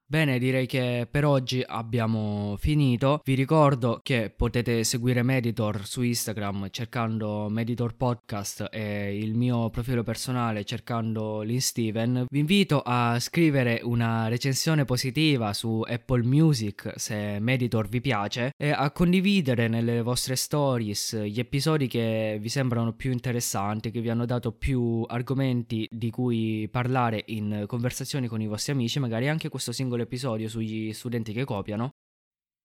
Bene, 0.09 0.39
direi 0.39 0.67
che 0.67 1.05
per 1.11 1.25
oggi 1.25 1.61
abbiamo 1.67 2.55
finito. 2.59 3.19
Vi 3.25 3.33
ricordo 3.33 3.99
che 4.01 4.31
potete 4.33 4.85
seguire 4.85 5.21
Meditor 5.21 5.85
su 5.85 6.01
Instagram 6.01 6.69
cercando 6.69 7.49
Meditor 7.49 7.93
Podcast 7.93 8.69
e 8.71 9.17
il 9.17 9.35
mio 9.35 9.69
profilo 9.69 10.03
personale 10.03 10.63
cercando 10.63 11.41
Lin 11.41 11.59
Steven. 11.59 12.27
Vi 12.29 12.39
invito 12.39 12.81
a 12.85 13.19
scrivere 13.19 13.81
una 13.83 14.29
recensione 14.29 14.85
positiva 14.85 15.51
su 15.51 15.83
Apple 15.85 16.23
Music 16.23 16.93
se 16.95 17.39
Meditor 17.41 17.89
vi 17.89 17.99
piace 17.99 18.51
e 18.55 18.71
a 18.71 18.89
condividere 18.91 19.67
nelle 19.67 20.01
vostre 20.01 20.37
stories 20.37 21.21
gli 21.21 21.39
episodi 21.39 21.87
che 21.87 22.37
vi 22.39 22.47
sembrano 22.47 22.93
più 22.93 23.11
interessanti, 23.11 23.91
che 23.91 23.99
vi 23.99 24.09
hanno 24.09 24.25
dato 24.25 24.53
più 24.53 25.03
argomenti 25.05 25.85
di 25.91 26.09
cui 26.11 26.69
parlare 26.71 27.23
in 27.25 27.65
conversazioni 27.67 28.27
con 28.27 28.39
i 28.39 28.47
vostri 28.47 28.71
amici, 28.71 28.99
magari 28.99 29.27
anche 29.27 29.49
questo 29.49 29.73
singolo 29.73 29.95
singolo 29.97 30.03
episodio 30.03 30.47
sugli 30.47 30.93
studenti 30.93 31.33
che 31.33 31.43
copiano. 31.43 31.95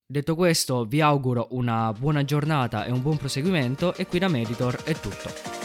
Detto 0.07 0.35
questo, 0.35 0.85
vi 0.85 1.01
auguro 1.01 1.49
una 1.53 1.92
buona 1.92 2.25
giornata 2.25 2.85
e 2.85 2.92
un 2.92 3.01
buon 3.01 3.16
proseguimento 3.16 3.95
e 3.95 4.07
qui 4.07 4.18
da 4.18 4.29
Meditor 4.29 4.83
è 4.83 4.92
tutto. 4.92 5.62